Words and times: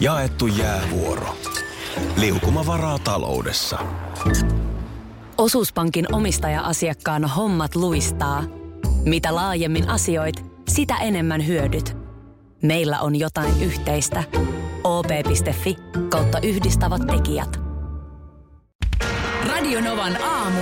Jaettu 0.00 0.46
jäävuoro. 0.46 1.36
Liukuma 2.16 2.66
varaa 2.66 2.98
taloudessa. 2.98 3.78
Osuuspankin 5.38 6.14
omistaja-asiakkaan 6.14 7.24
hommat 7.24 7.74
luistaa. 7.74 8.44
Mitä 9.04 9.34
laajemmin 9.34 9.88
asioit, 9.88 10.44
sitä 10.68 10.96
enemmän 10.96 11.46
hyödyt. 11.46 11.96
Meillä 12.62 13.00
on 13.00 13.16
jotain 13.16 13.62
yhteistä. 13.62 14.24
op.fi 14.84 15.76
kautta 16.08 16.38
yhdistävät 16.40 17.02
tekijät. 17.06 17.60
Radionovan 19.48 20.22
aamu. 20.22 20.60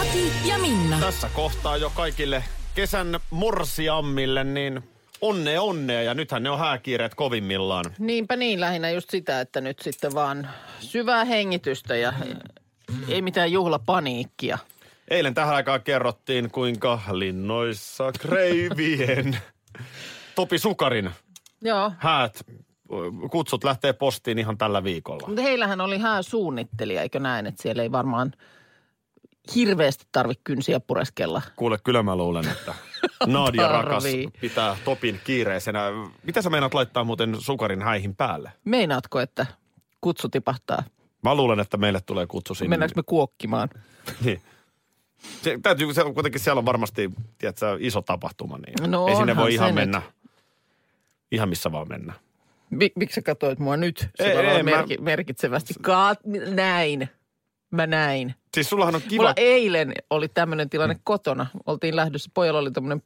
Ati 0.00 0.32
ja 0.44 0.58
Minna. 0.58 1.00
Tässä 1.00 1.30
kohtaa 1.34 1.76
jo 1.76 1.90
kaikille 1.94 2.44
kesän 2.74 3.20
morsiammille, 3.30 4.44
niin 4.44 4.89
onnea 5.20 5.62
onnea. 5.62 6.02
Ja 6.02 6.14
nythän 6.14 6.42
ne 6.42 6.50
on 6.50 6.58
hääkiireet 6.58 7.14
kovimmillaan. 7.14 7.84
Niinpä 7.98 8.36
niin, 8.36 8.60
lähinnä 8.60 8.90
just 8.90 9.10
sitä, 9.10 9.40
että 9.40 9.60
nyt 9.60 9.78
sitten 9.78 10.14
vaan 10.14 10.48
syvää 10.80 11.24
hengitystä 11.24 11.96
ja 11.96 12.12
ei 13.08 13.22
mitään 13.22 13.52
juhlapaniikkia. 13.52 14.58
Eilen 15.08 15.34
tähän 15.34 15.54
aikaan 15.54 15.82
kerrottiin, 15.82 16.50
kuinka 16.50 17.00
linnoissa 17.12 18.12
kreivien 18.12 19.38
Topi 20.34 20.58
Sukarin 20.58 21.10
Joo, 21.62 21.92
häät, 21.98 22.46
kutsut 23.30 23.64
lähtee 23.64 23.92
postiin 23.92 24.38
ihan 24.38 24.58
tällä 24.58 24.84
viikolla. 24.84 25.26
mutta 25.26 25.42
heillähän 25.42 25.80
oli 25.80 25.98
hääsuunnittelija, 25.98 27.02
eikö 27.02 27.20
näin, 27.20 27.46
että 27.46 27.62
siellä 27.62 27.82
ei 27.82 27.92
varmaan 27.92 28.32
hirveästi 29.54 30.04
tarvitse 30.12 30.40
kynsiä 30.44 30.80
pureskella. 30.80 31.42
Kuule, 31.56 31.78
kyllä 31.84 32.02
mä 32.02 32.16
luulen, 32.16 32.48
että 32.48 32.74
Nadia 33.26 33.68
rakas 33.68 34.04
pitää 34.40 34.76
Topin 34.84 35.20
kiireisenä. 35.24 35.84
Mitä 36.22 36.42
sä 36.42 36.50
meinaat 36.50 36.74
laittaa 36.74 37.04
muuten 37.04 37.36
Sukarin 37.38 37.82
häihin 37.82 38.16
päälle? 38.16 38.52
Meinaatko, 38.64 39.20
että 39.20 39.46
kutsu 40.00 40.28
tipahtaa? 40.28 40.82
Mä 41.22 41.34
luulen, 41.34 41.60
että 41.60 41.76
meille 41.76 42.00
tulee 42.00 42.26
kutsu 42.26 42.54
sinne. 42.54 42.68
Mennäänkö 42.68 42.92
me 42.96 43.02
kuokkimaan? 43.06 43.68
Niin. 44.24 44.40
Se, 45.42 45.58
täytyy, 45.62 45.94
se, 45.94 46.04
kuitenkin 46.14 46.40
siellä 46.40 46.58
on 46.58 46.66
varmasti 46.66 47.10
tiedätkö, 47.38 47.76
iso 47.80 48.02
tapahtuma, 48.02 48.58
niin 48.58 48.90
No 48.90 49.08
ei 49.08 49.16
sinne 49.16 49.36
voi 49.36 49.54
ihan 49.54 49.66
nyt. 49.66 49.74
mennä, 49.74 50.02
ihan 51.32 51.48
missä 51.48 51.72
vaan 51.72 51.88
mennä. 51.88 52.12
Mi- 52.70 52.92
miksi 52.96 53.14
sä 53.14 53.22
katsoit 53.22 53.58
mua 53.58 53.76
nyt? 53.76 53.98
Se 54.14 54.24
Ei, 54.24 54.30
ei, 54.36 54.46
ei, 54.46 54.62
mä- 54.62 54.70
merki- 54.70 55.00
merkitsevästi. 55.00 55.74
Ka- 55.82 56.16
näin. 56.54 57.08
Mä 57.70 57.86
näin. 57.86 58.34
Siis 58.54 58.70
sullahan 58.70 58.94
on 58.94 59.02
kiva... 59.02 59.22
Mulla 59.22 59.32
eilen 59.36 59.92
oli 60.10 60.28
tämmöinen 60.28 60.70
tilanne 60.70 60.96
kotona. 61.04 61.46
Oltiin 61.66 61.96
lähdössä, 61.96 62.30
pojalla 62.34 62.60
oli 62.60 62.70
tämmöinen 62.70 63.02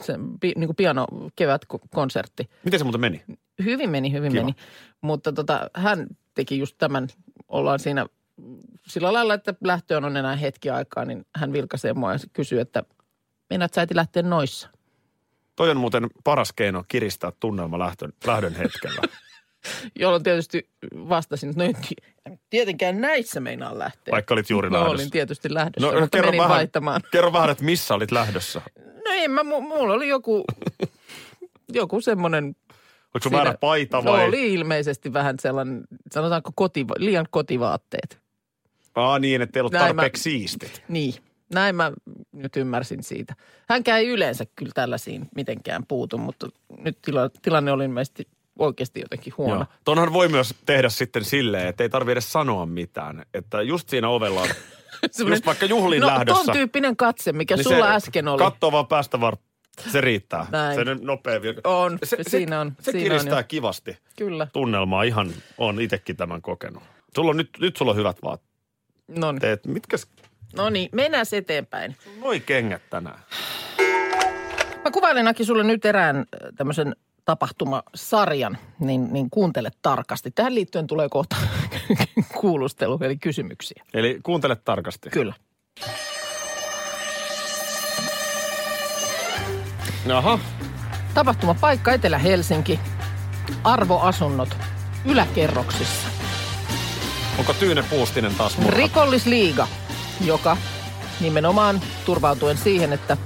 se, 0.00 0.16
niin 0.42 0.66
kuin 0.66 0.76
piano 0.76 1.06
kevätkonsertti. 1.36 2.50
Miten 2.64 2.80
se 2.80 2.84
muuten 2.84 3.00
meni? 3.00 3.24
Hyvin 3.64 3.90
meni, 3.90 4.12
hyvin 4.12 4.32
Kiva. 4.32 4.42
meni. 4.42 4.56
Mutta 5.00 5.32
tota, 5.32 5.70
hän 5.74 6.06
teki 6.34 6.58
just 6.58 6.74
tämän, 6.78 7.08
ollaan 7.48 7.78
siinä 7.78 8.06
sillä 8.86 9.12
lailla, 9.12 9.34
että 9.34 9.54
lähtöön 9.64 10.04
on 10.04 10.16
enää 10.16 10.36
hetki 10.36 10.70
aikaa, 10.70 11.04
niin 11.04 11.26
hän 11.36 11.52
vilkaisee 11.52 11.92
mua 11.92 12.12
ja 12.12 12.18
kysyy, 12.32 12.60
että 12.60 12.82
meinaat 13.50 13.74
sä 13.74 13.80
äiti 13.80 13.96
lähteä 13.96 14.22
noissa? 14.22 14.68
Toi 15.56 15.70
on 15.70 15.76
muuten 15.76 16.06
paras 16.24 16.52
keino 16.52 16.84
kiristää 16.88 17.32
tunnelma 17.40 17.78
lähtön, 17.78 18.12
lähdön 18.26 18.54
hetkellä. 18.54 19.02
Jolloin 19.98 20.22
tietysti 20.22 20.68
vastasin, 20.94 21.50
että 21.50 21.64
no 21.64 21.70
en 22.26 22.38
tietenkään 22.50 23.00
näissä 23.00 23.40
meinaan 23.40 23.78
lähteä. 23.78 24.12
Vaikka 24.12 24.34
olit 24.34 24.50
juuri 24.50 24.70
no, 24.70 24.74
lähdössä. 24.74 24.94
olin 24.94 25.10
tietysti 25.10 25.54
lähdössä, 25.54 25.86
No, 25.86 25.92
no, 25.92 26.00
mutta 26.00 26.16
kerro 26.16 26.30
menin 26.30 26.38
vähän, 26.42 26.56
vaihtamaan. 26.56 27.00
kerro 27.10 27.32
vähän, 27.32 27.50
että 27.50 27.64
missä 27.64 27.94
olit 27.94 28.12
lähdössä. 28.12 28.62
No 28.78 29.12
ei 29.12 29.28
mä, 29.28 29.40
mu- 29.42 29.60
mulla 29.60 29.94
oli 29.94 30.08
joku, 30.08 30.44
joku 31.72 32.00
semmoinen 32.00 32.44
Oliko 33.14 33.22
sun 33.22 33.32
väärä 33.32 33.54
paita 33.60 34.04
vai? 34.04 34.18
No 34.20 34.24
oli 34.28 34.54
ilmeisesti 34.54 35.12
vähän 35.12 35.34
sellainen, 35.40 35.84
sanotaanko 36.12 36.50
koti, 36.54 36.86
liian 36.98 37.26
kotivaatteet. 37.30 38.18
Aa 38.94 39.18
niin, 39.18 39.42
että 39.42 39.58
ei 39.58 39.60
ollut 39.60 39.72
Näin 39.72 39.84
mä- 39.84 40.02
tarpeeksi 40.02 40.22
siistit. 40.22 40.82
Niin, 40.88 41.14
näin 41.54 41.76
mä 41.76 41.92
nyt 42.32 42.56
ymmärsin 42.56 43.02
siitä. 43.02 43.34
Hänkään 43.68 43.98
ei 44.00 44.08
yleensä 44.08 44.44
kyllä 44.56 44.72
tällaisiin 44.74 45.28
mitenkään 45.34 45.86
puutu, 45.88 46.18
mutta 46.18 46.48
nyt 46.78 46.98
tila, 47.02 47.30
tilanne 47.42 47.72
oli 47.72 47.84
ilmeisesti 47.84 48.28
oikeasti 48.58 49.00
jotenkin 49.00 49.34
huono. 49.38 49.54
Joo. 49.54 49.66
Tonhan 49.84 50.12
voi 50.12 50.28
myös 50.28 50.54
tehdä 50.66 50.88
sitten 50.88 51.24
silleen, 51.24 51.68
että 51.68 51.82
ei 51.82 51.88
tarvitse 51.88 52.12
edes 52.12 52.32
sanoa 52.32 52.66
mitään. 52.66 53.22
Että 53.34 53.62
just 53.62 53.88
siinä 53.88 54.08
ovella 54.08 54.40
on, 54.42 54.48
just 55.28 55.46
vaikka 55.46 55.66
juhlin 55.66 56.00
no, 56.00 56.06
lähdössä. 56.06 56.44
ton 56.44 56.54
tyyppinen 56.54 56.96
katse, 56.96 57.32
mikä 57.32 57.56
niin 57.56 57.64
sulla 57.64 57.94
äsken 57.94 58.28
oli. 58.28 58.38
Kattoo 58.38 58.72
vaan 58.72 58.86
päästä 58.86 59.20
var... 59.20 59.36
Se 59.92 60.00
riittää. 60.00 60.46
Näin. 60.50 60.74
Se 60.74 60.84
nyt 60.84 61.02
nopea 61.02 61.42
virka. 61.42 61.70
On, 61.70 61.98
se, 62.04 62.16
siinä 62.28 62.60
on, 62.60 62.72
Se 62.80 62.90
siinä 62.90 63.04
on 63.04 63.10
kiristää 63.10 63.40
jo. 63.40 63.44
kivasti 63.48 63.98
Kyllä. 64.16 64.46
tunnelmaa. 64.52 65.02
Ihan 65.02 65.30
on 65.58 65.80
itsekin 65.80 66.16
tämän 66.16 66.42
kokenut. 66.42 66.82
Sulla 67.14 67.30
on 67.30 67.36
nyt, 67.36 67.50
nyt 67.60 67.76
sulla 67.76 67.90
on 67.90 67.96
hyvät 67.96 68.16
No 69.08 69.32
niin. 69.32 69.42
Mitkä 69.66 69.96
No 70.56 70.70
niin, 70.70 70.88
mennään 70.92 71.26
eteenpäin. 71.32 71.96
noi 72.20 72.40
kengät 72.40 72.82
tänään? 72.90 73.18
Mä 74.84 74.90
kuvailen 74.92 75.28
Aki 75.28 75.44
sulle 75.44 75.64
nyt 75.64 75.84
erään 75.84 76.16
äh, 76.16 76.24
tämmöisen 76.56 76.96
tapahtumasarjan, 77.28 78.58
niin, 78.78 79.12
niin 79.12 79.30
kuuntele 79.30 79.70
tarkasti. 79.82 80.30
Tähän 80.30 80.54
liittyen 80.54 80.86
tulee 80.86 81.08
kohta 81.08 81.36
kuulustelu, 82.40 82.98
eli 83.02 83.16
kysymyksiä. 83.16 83.82
Eli 83.94 84.20
kuuntele 84.22 84.56
tarkasti. 84.56 85.10
Kyllä. 85.10 85.34
Jaha. 90.06 90.38
Tapahtumapaikka 91.14 91.92
Etelä-Helsinki. 91.92 92.80
Arvoasunnot 93.64 94.56
yläkerroksissa. 95.04 96.08
Onko 97.38 97.52
Tyyne 97.52 97.84
Puustinen 97.90 98.34
taas 98.34 98.56
murhattu? 98.56 98.76
Rikollisliiga, 98.76 99.68
joka 100.20 100.56
nimenomaan 101.20 101.80
turvautuen 102.06 102.56
siihen, 102.56 102.92
että 102.92 103.16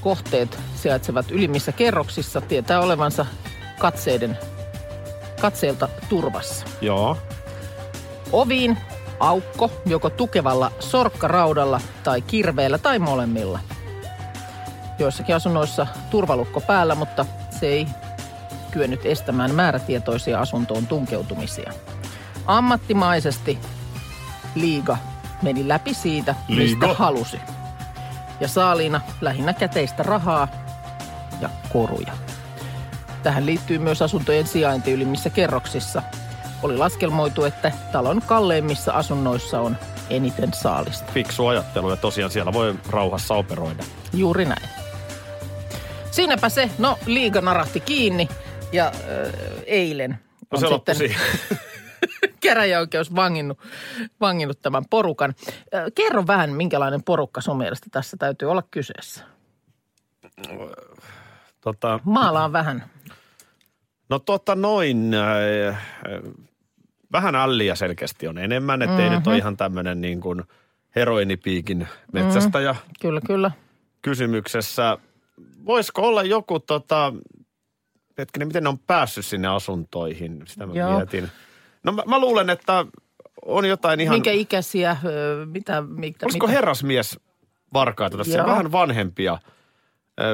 kohteet 0.00 0.58
sijaitsevat 0.74 1.30
ylimmissä 1.30 1.72
kerroksissa, 1.72 2.40
tietää 2.40 2.80
olevansa 2.80 3.26
katseiden, 3.78 4.38
katseelta 5.40 5.88
turvassa. 6.08 6.66
Joo. 6.80 7.16
Oviin 8.32 8.78
aukko 9.20 9.70
joko 9.86 10.10
tukevalla 10.10 10.72
sorkkaraudalla 10.80 11.80
tai 12.04 12.22
kirveellä 12.22 12.78
tai 12.78 12.98
molemmilla. 12.98 13.60
Joissakin 14.98 15.34
asunnoissa 15.34 15.86
turvalukko 16.10 16.60
päällä, 16.60 16.94
mutta 16.94 17.26
se 17.60 17.66
ei 17.66 17.86
kyennyt 18.70 19.06
estämään 19.06 19.54
määrätietoisia 19.54 20.40
asuntoon 20.40 20.86
tunkeutumisia. 20.86 21.72
Ammattimaisesti 22.46 23.58
liiga 24.54 24.96
meni 25.42 25.68
läpi 25.68 25.94
siitä, 25.94 26.34
mistä 26.48 26.86
Liiga. 26.86 26.94
halusi. 26.94 27.40
Ja 28.40 28.48
saaliina 28.48 29.00
lähinnä 29.20 29.52
käteistä 29.52 30.02
rahaa 30.02 30.48
ja 31.40 31.48
koruja. 31.72 32.12
Tähän 33.22 33.46
liittyy 33.46 33.78
myös 33.78 34.02
asuntojen 34.02 34.46
sijainti 34.46 34.92
ylimmissä 34.92 35.30
kerroksissa. 35.30 36.02
Oli 36.62 36.76
laskelmoitu, 36.76 37.44
että 37.44 37.72
talon 37.92 38.22
kalleimmissa 38.26 38.92
asunnoissa 38.92 39.60
on 39.60 39.76
eniten 40.10 40.54
saalista. 40.54 41.12
Fiksu 41.12 41.46
ajattelu 41.46 41.90
ja 41.90 41.96
tosiaan 41.96 42.30
siellä 42.30 42.52
voi 42.52 42.74
rauhassa 42.90 43.34
operoida. 43.34 43.84
Juuri 44.12 44.44
näin. 44.44 44.68
Siinäpä 46.10 46.48
se, 46.48 46.70
no 46.78 46.98
liiga 47.06 47.40
narahti 47.40 47.80
kiinni 47.80 48.28
ja 48.72 48.86
äh, 48.86 49.32
eilen 49.66 50.18
No 50.50 50.60
se 50.60 50.68
loppui 50.68 50.94
sitten 50.94 51.08
siihen. 51.08 51.58
käräjäoikeus 52.48 53.14
vanginnut, 53.14 53.58
vanginnut 54.20 54.62
tämän 54.62 54.84
porukan. 54.90 55.34
Kerro 55.94 56.26
vähän, 56.26 56.50
minkälainen 56.50 57.02
porukka 57.02 57.40
sun 57.40 57.58
mielestä 57.58 57.86
tässä 57.90 58.16
täytyy 58.16 58.50
olla 58.50 58.62
kyseessä. 58.70 59.24
Tota, 61.60 62.00
Maalaan 62.04 62.52
vähän. 62.52 62.84
no 64.10 64.18
tota 64.18 64.54
noin, 64.54 65.14
äh, 65.14 65.68
äh, 65.68 65.76
vähän 67.12 67.34
älliä 67.34 67.74
selkeästi 67.74 68.28
on 68.28 68.38
enemmän, 68.38 68.82
ettei 68.82 68.98
mm-hmm. 68.98 69.14
nyt 69.14 69.26
ole 69.26 69.36
ihan 69.36 69.56
tämmöinen 69.56 70.00
niin 70.00 70.20
kuin 70.20 70.42
heroinipiikin 70.96 71.88
metsästäjä 72.12 72.72
mm-hmm. 72.72 72.92
Kyllä, 73.00 73.20
kyllä. 73.26 73.50
kysymyksessä. 74.02 74.98
Voisiko 75.66 76.08
olla 76.08 76.22
joku 76.22 76.60
tota, 76.60 77.12
hetkinen, 78.18 78.48
miten 78.48 78.62
ne 78.62 78.68
on 78.68 78.78
päässyt 78.78 79.26
sinne 79.26 79.48
asuntoihin, 79.48 80.42
sitä 80.46 80.66
mä 80.66 80.72
Joo. 80.74 80.96
mietin. 80.96 81.30
No 81.88 81.92
mä, 81.92 82.02
mä 82.06 82.18
luulen, 82.18 82.50
että 82.50 82.84
on 83.46 83.64
jotain 83.64 84.00
ihan... 84.00 84.14
Minkä 84.14 84.32
ikäisiä, 84.32 84.96
mitä, 85.46 85.82
mitä, 85.82 86.26
Olisiko 86.26 86.46
mitä? 86.46 86.56
herrasmies 86.56 87.20
varkaita 87.72 88.16
tässä? 88.16 88.38
Joo. 88.38 88.46
Vähän 88.46 88.72
vanhempia, 88.72 89.38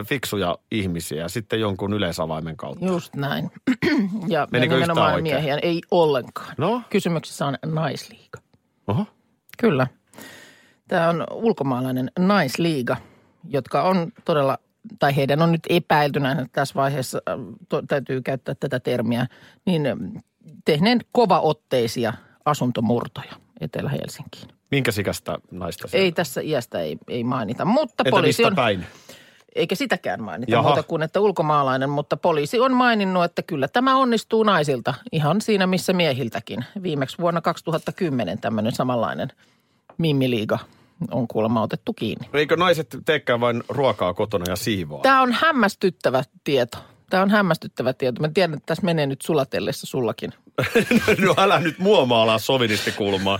fiksuja 0.07 0.59
ihmisiä 0.71 1.23
ja 1.23 1.29
sitten 1.29 1.61
jonkun 1.61 1.93
yleisavaimen 1.93 2.57
kautta. 2.57 2.87
Just 2.87 3.15
näin. 3.15 3.51
ja, 3.67 3.79
ja 4.29 4.49
Menikö 4.51 4.75
yhtään 4.75 4.91
nimenomaan 4.91 5.23
miehiä. 5.23 5.59
Ei 5.63 5.83
ollenkaan. 5.91 6.55
No? 6.59 6.83
Kysymyksessä 6.91 7.47
on 7.47 7.59
naisliiga. 7.67 8.39
Oho. 8.87 9.07
Kyllä. 9.59 9.87
Tämä 10.89 11.09
on 11.09 11.27
ulkomaalainen 11.33 12.11
naisliiga, 12.19 12.97
jotka 13.49 13.83
on 13.83 14.13
todella, 14.25 14.59
tai 14.99 15.17
heidän 15.17 15.43
on 15.43 15.53
nyt 15.53 15.63
epäiltynä 15.69 16.47
tässä 16.53 16.75
vaiheessa, 16.75 17.23
to, 17.69 17.83
täytyy 17.83 18.23
käyttää 18.23 18.55
tätä 18.55 18.81
termiä, 18.81 19.27
niin 19.67 19.83
tehneen 20.65 21.01
kovaotteisia 21.13 22.13
asuntomurtoja 22.45 23.33
Etelä-Helsinkiin. 23.61 24.49
Minkä 24.71 24.93
sikästä 24.93 25.39
naista 25.51 25.89
se 25.89 25.97
Ei 25.99 26.13
tässä 26.13 26.41
iästä 26.41 26.81
ei, 26.81 26.99
ei 27.09 27.25
mainita, 27.25 27.65
mutta 27.65 28.03
Entä 28.03 28.11
poliisi 28.11 28.45
on, 28.45 28.55
päin? 28.55 28.87
eikä 29.55 29.75
sitäkään 29.75 30.23
mainita 30.23 30.53
Jaha. 30.53 30.69
muuta 30.69 30.83
kuin, 30.83 31.03
että 31.03 31.21
ulkomaalainen, 31.21 31.91
mutta 31.91 32.17
poliisi 32.17 32.61
on 32.61 32.73
maininnut, 32.73 33.25
että 33.25 33.43
kyllä 33.43 33.69
tämä 33.69 33.97
onnistuu 33.97 34.43
naisilta 34.43 34.95
ihan 35.13 35.41
siinä 35.41 35.67
missä 35.67 35.93
miehiltäkin. 35.93 36.65
Viimeksi 36.83 37.19
vuonna 37.19 37.41
2010 37.41 38.39
tämmöinen 38.39 38.73
samanlainen 38.73 39.29
mimmiliiga 39.99 40.59
on 41.11 41.29
kuulemma 41.29 41.63
otettu 41.63 41.93
kiinni. 41.93 42.29
Eikö 42.33 42.57
naiset 42.57 42.97
teekään 43.05 43.41
vain 43.41 43.63
ruokaa 43.69 44.15
kotona 44.15 44.45
ja 44.49 44.57
siivoa? 44.57 45.03
Tämä 45.03 45.23
on 45.23 45.33
hämmästyttävä 45.33 46.25
tieto. 46.45 46.79
Tämä 47.11 47.23
on 47.23 47.31
hämmästyttävä 47.31 47.93
tieto. 47.93 48.21
Mä 48.21 48.29
tiedän, 48.29 48.55
että 48.55 48.67
tässä 48.67 48.85
menee 48.85 49.07
nyt 49.07 49.23
sulatellessa 49.23 49.87
sullakin. 49.87 50.33
no 51.27 51.35
älä 51.39 51.61
nyt 51.61 51.79
mua 51.79 52.07
maalaa 52.07 52.39
sovinistikulmaa. 52.39 53.39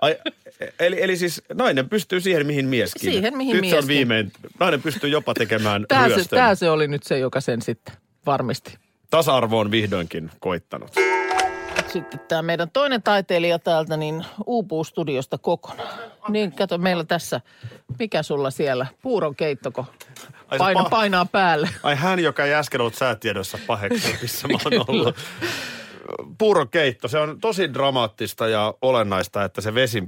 Ai, 0.00 0.16
eli, 0.80 1.02
eli 1.02 1.16
siis 1.16 1.42
nainen 1.54 1.88
pystyy 1.88 2.20
siihen, 2.20 2.46
mihin 2.46 2.66
mieskin. 2.66 3.12
Siihen, 3.12 3.36
mihin 3.36 3.56
nyt 3.56 3.64
se 3.64 3.66
on 3.66 3.72
mieskin. 3.72 3.96
viimein. 3.96 4.32
Nainen 4.60 4.82
pystyy 4.82 5.10
jopa 5.10 5.34
tekemään 5.34 5.84
Tämä 5.88 6.08
se, 6.08 6.28
tämä 6.28 6.54
se 6.54 6.70
oli 6.70 6.88
nyt 6.88 7.02
se, 7.02 7.18
joka 7.18 7.40
sen 7.40 7.62
sitten 7.62 7.94
varmisti. 8.26 8.74
Tasa-arvo 9.10 9.58
on 9.58 9.70
vihdoinkin 9.70 10.30
koittanut. 10.40 10.90
Sitten 11.92 12.20
tämä 12.28 12.42
meidän 12.42 12.70
toinen 12.70 13.02
taiteilija 13.02 13.58
täältä, 13.58 13.96
niin 13.96 14.24
uupuu 14.46 14.84
studiosta 14.84 15.38
kokonaan. 15.38 15.98
Niin, 16.28 16.52
kato, 16.52 16.78
meillä 16.78 17.04
tässä, 17.04 17.40
mikä 17.98 18.22
sulla 18.22 18.50
siellä, 18.50 18.86
puuron 19.02 19.36
keittoko 19.36 19.86
Paina, 20.58 20.80
pa- 20.80 20.90
painaa 20.90 21.26
päälle. 21.26 21.68
Ai 21.82 21.96
hän, 21.96 22.18
joka 22.18 22.44
ei 22.44 22.54
äsken 22.54 22.80
ollut 22.80 22.94
säätiedossa 22.94 23.58
paheksu, 23.66 24.08
missä 24.22 24.48
mä 24.48 24.58
oon 24.64 24.84
ollut. 24.88 25.16
Puurokeitto, 26.38 27.08
se 27.08 27.18
on 27.18 27.40
tosi 27.40 27.74
dramaattista 27.74 28.48
ja 28.48 28.74
olennaista, 28.82 29.44
että 29.44 29.60
se 29.60 29.74
vesi 29.74 30.04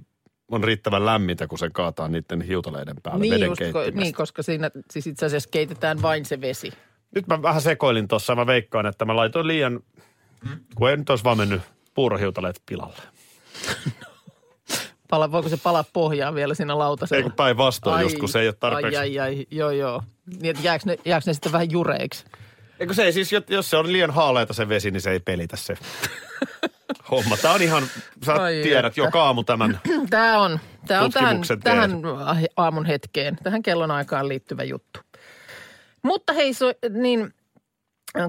on 0.50 0.64
riittävän 0.64 1.06
lämmintä, 1.06 1.46
kun 1.46 1.58
se 1.58 1.70
kaataa 1.70 2.08
niiden 2.08 2.40
hiutaleiden 2.40 2.96
päälle 3.02 3.23
Niin, 3.23 3.34
veden 3.34 3.49
just, 3.49 3.61
ko- 3.61 3.94
niin, 3.94 4.14
koska 4.14 4.43
siinä 4.43 4.70
siis 4.90 5.06
itse 5.06 5.26
asiassa 5.26 5.49
keitetään 5.52 6.02
vain 6.02 6.25
se 6.25 6.40
vesi. 6.40 6.73
Nyt 7.14 7.26
mä 7.26 7.43
vähän 7.43 7.62
sekoilin 7.62 8.08
tuossa, 8.08 8.34
mä 8.34 8.46
veikkaan, 8.46 8.87
että 8.87 9.05
mä 9.05 9.17
laitoin 9.17 9.46
liian, 9.46 9.81
kun 10.75 10.90
ei 10.90 10.96
nyt 10.96 11.11
olisi 11.11 11.25
vaan 11.25 11.37
mennyt 11.38 11.62
puurohiutaleet 11.94 12.62
pilalle. 12.66 13.02
Pala, 15.10 15.32
voiko 15.32 15.48
se 15.48 15.56
palaa 15.56 15.84
pohjaan 15.92 16.34
vielä 16.34 16.54
siinä 16.54 16.78
lautasella? 16.78 17.24
Eikö 17.24 17.36
päinvastoin, 17.36 18.02
just 18.02 18.18
kun 18.18 18.28
se 18.28 18.40
ei 18.40 18.48
ole 18.48 18.54
tarpeeksi. 18.60 18.96
Ai, 18.96 19.18
ai, 19.18 19.36
ai, 19.36 19.46
joo, 19.50 19.70
joo. 19.70 20.02
Niin, 20.26 20.50
että 20.50 20.62
jääkö 20.62 20.82
ne, 20.86 20.98
jääkö 21.04 21.24
ne 21.26 21.32
sitten 21.32 21.52
vähän 21.52 21.70
jureiksi? 21.70 22.24
Eikö 22.80 22.94
se 22.94 23.02
ei 23.02 23.12
siis, 23.12 23.30
jos 23.48 23.70
se 23.70 23.76
on 23.76 23.92
liian 23.92 24.10
haaleita 24.10 24.52
se 24.52 24.68
vesi, 24.68 24.90
niin 24.90 25.00
se 25.00 25.10
ei 25.10 25.20
pelitä 25.20 25.56
se 25.56 25.74
homma. 27.10 27.36
Tämä 27.36 27.54
on 27.54 27.62
ihan, 27.62 27.82
sä 28.26 28.34
Ai 28.34 28.60
tiedät, 28.62 28.86
että. 28.86 29.00
joka 29.00 29.24
aamu 29.24 29.44
tämän. 29.44 29.80
Tämä 30.10 30.38
on, 30.38 30.60
tämä 30.86 31.02
on 31.02 31.10
tähän, 31.10 31.40
tähän 31.62 31.90
aamun 32.56 32.86
hetkeen, 32.86 33.38
tähän 33.42 33.62
kellonaikaan 33.62 34.28
liittyvä 34.28 34.64
juttu. 34.64 35.00
Mutta 36.02 36.32
hei, 36.32 36.54
so, 36.54 36.72
niin 36.90 37.34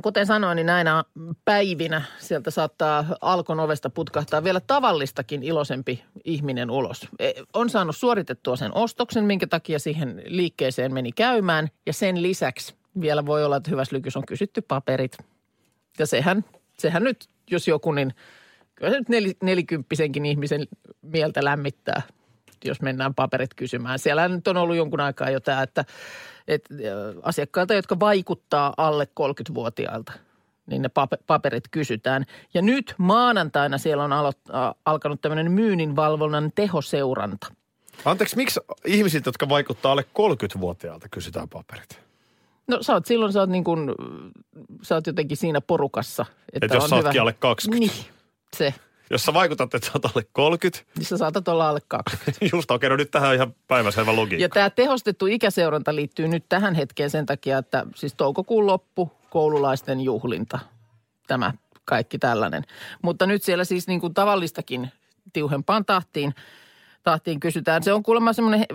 kuten 0.03 0.25
sanoin, 0.25 0.56
niin 0.56 0.65
näinä 0.65 1.03
päivinä 1.45 2.01
sieltä 2.19 2.51
saattaa 2.51 3.06
Alkon 3.21 3.59
ovesta 3.59 3.89
putkahtaa 3.89 4.44
vielä 4.44 4.59
tavallistakin 4.59 5.44
iloisempi 5.44 6.03
ihminen 6.24 6.71
ulos. 6.71 7.07
E, 7.19 7.31
On 7.53 7.69
saanut 7.69 7.95
suoritettua 7.95 8.56
sen 8.56 8.75
ostoksen, 8.75 9.24
minkä 9.24 9.47
takia 9.47 9.80
siihen 9.80 10.21
liikkeeseen 10.25 10.94
meni 10.94 11.12
käymään. 11.12 11.69
Ja 11.85 11.94
sen 11.94 12.21
lisäksi 12.21 12.75
vielä 13.01 13.25
voi 13.25 13.45
olla, 13.45 13.56
että 13.56 13.71
hyvässä 13.71 13.95
lykys 13.95 14.18
on 14.18 14.25
kysytty 14.25 14.62
paperit. 14.62 15.18
Ja 16.00 16.06
sehän, 16.06 16.45
sehän 16.77 17.03
nyt, 17.03 17.30
jos 17.51 17.68
joku, 17.68 17.91
niin 17.91 18.13
kyllä 18.75 18.91
se 18.91 19.00
nyt 19.00 19.09
nel, 19.09 19.33
nelikymppisenkin 19.44 20.25
ihmisen 20.25 20.68
mieltä 21.01 21.44
lämmittää, 21.44 22.01
jos 22.65 22.81
mennään 22.81 23.13
paperit 23.15 23.54
kysymään. 23.54 24.00
Siellä 24.00 24.27
nyt 24.27 24.48
on 24.48 24.57
ollut 24.57 24.75
jonkun 24.75 25.00
aikaa 25.00 25.30
jo 25.30 25.39
tämä, 25.39 25.62
että, 25.62 25.86
että 26.48 26.74
ö, 26.86 27.15
asiakkailta, 27.24 27.74
jotka 27.74 28.00
vaikuttaa 28.00 28.74
alle 28.77 29.07
30-vuotiailta, 29.19 30.13
niin 30.65 30.81
ne 30.81 30.88
pape- 30.88 31.24
paperit 31.27 31.63
kysytään. 31.71 32.25
Ja 32.54 32.62
nyt 32.62 32.95
maanantaina 32.98 33.77
siellä 33.77 34.04
on 34.04 34.12
alo- 34.12 34.75
alkanut 34.86 35.21
tämmöinen 35.21 35.51
myynninvalvonnan 35.51 36.51
tehoseuranta. 36.56 37.48
Anteeksi, 38.06 38.36
miksi 38.36 38.60
ihmisiltä, 38.86 39.27
jotka 39.27 39.50
vaikuttaa 39.50 39.92
alle 39.92 40.06
30-vuotiaalta, 40.19 41.07
kysytään 41.12 41.50
paperit? 41.50 42.00
No 42.68 42.83
sä 42.83 42.94
oot 42.94 43.06
silloin, 43.06 43.33
sä 43.33 43.39
oot, 43.39 43.50
niin 43.50 43.63
kuin, 43.63 43.92
sä 44.81 44.95
oot 44.95 45.07
jotenkin 45.07 45.38
siinä 45.38 45.62
porukassa. 45.62 46.25
Että 46.54 46.66
Et 46.66 46.74
jos 46.74 46.83
on 46.83 46.89
sä 46.89 46.95
hyvä. 46.95 47.21
alle 47.21 47.33
20. 47.33 47.95
Niin, 47.95 48.06
se. 48.57 48.74
Jos 49.13 49.25
sä 49.25 49.33
vaikutat, 49.33 49.74
että 49.74 49.86
sä 49.86 49.92
oot 49.95 50.06
alle 50.06 50.27
30, 50.31 50.80
Niin 50.98 51.06
sä 51.06 51.18
saatat 51.18 51.48
olla 51.48 51.69
alle 51.69 51.80
20. 51.88 52.45
just 52.56 52.71
okei, 52.71 52.89
no 52.89 52.95
nyt 52.95 53.12
tähän 53.12 53.30
on 53.30 53.36
ihan 53.36 53.56
päiväselvä 53.68 54.15
logiikka. 54.15 54.44
Ja 54.44 54.50
tämä 54.50 54.69
tehostettu 54.69 55.25
ikäseuranta 55.25 55.95
liittyy 55.95 56.27
nyt 56.27 56.45
tähän 56.50 56.75
hetkeen 56.75 57.10
sen 57.10 57.25
takia, 57.25 57.57
että 57.57 57.86
siis 57.95 58.13
toukokuun 58.13 58.68
loppu, 58.68 59.12
koululaisten 59.30 60.01
juhlinta, 60.01 60.60
tämä 61.27 61.54
kaikki 61.86 62.19
tällainen. 62.19 62.63
Mutta 63.01 63.25
nyt 63.25 63.44
siellä 63.44 63.63
siis 63.63 63.88
niin 63.88 64.00
kuin 64.00 64.13
tavallistakin 64.13 64.92
tiuhempaan 65.33 65.86
tahtiin, 65.86 66.36
tahtiin 67.04 67.39
kysytään. 67.39 67.83
Se 67.83 67.94
on 67.94 68.04
kuulemma 68.04 68.33
semmoinen 68.33 68.66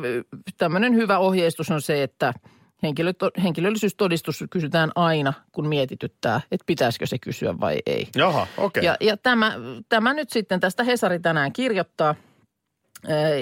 tämmöinen 0.56 0.94
hyvä 0.94 1.19
ohjeistus 1.19 1.70
on 1.70 1.82
se, 1.82 2.02
että 2.02 2.34
henkilö, 2.83 3.13
henkilöllisyystodistus 3.43 4.45
kysytään 4.51 4.91
aina, 4.95 5.33
kun 5.53 5.69
mietityttää, 5.69 6.41
että 6.53 6.65
pitäisikö 6.67 7.07
se 7.07 7.19
kysyä 7.19 7.61
vai 7.61 7.79
ei. 7.87 8.09
Jaha, 8.17 8.47
okei. 8.59 8.85
Ja, 8.85 8.97
ja 9.01 9.17
tämä, 9.17 9.53
tämä 9.89 10.15
nyt 10.15 10.31
sitten 10.31 10.61
tästä 10.61 10.85
Hesari 10.85 11.21
tänään 11.21 11.53
kirjoittaa 11.53 12.15